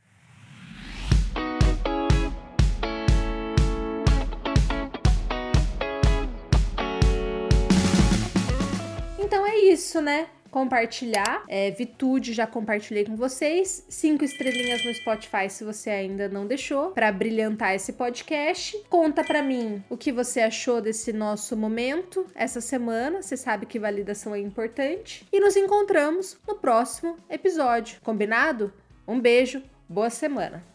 Isso, 9.55 10.01
né? 10.01 10.27
compartilhar. 10.49 11.43
É, 11.47 11.71
Vitude 11.71 12.33
já 12.33 12.47
compartilhei 12.47 13.05
com 13.05 13.15
vocês. 13.15 13.85
Cinco 13.89 14.23
estrelinhas 14.23 14.83
no 14.83 14.93
Spotify 14.93 15.49
se 15.49 15.63
você 15.63 15.89
ainda 15.89 16.27
não 16.27 16.45
deixou, 16.45 16.91
para 16.91 17.11
brilhantar 17.11 17.75
esse 17.75 17.93
podcast. 17.93 18.83
Conta 18.89 19.23
para 19.23 19.41
mim 19.41 19.83
o 19.89 19.97
que 19.97 20.11
você 20.11 20.41
achou 20.41 20.81
desse 20.81 21.13
nosso 21.13 21.55
momento 21.55 22.25
essa 22.35 22.61
semana. 22.61 23.21
Você 23.21 23.37
sabe 23.37 23.65
que 23.65 23.79
validação 23.79 24.35
é 24.35 24.39
importante. 24.39 25.25
E 25.31 25.39
nos 25.39 25.55
encontramos 25.55 26.37
no 26.47 26.55
próximo 26.55 27.17
episódio. 27.29 27.99
Combinado? 28.03 28.73
Um 29.07 29.19
beijo, 29.19 29.61
boa 29.87 30.09
semana. 30.09 30.68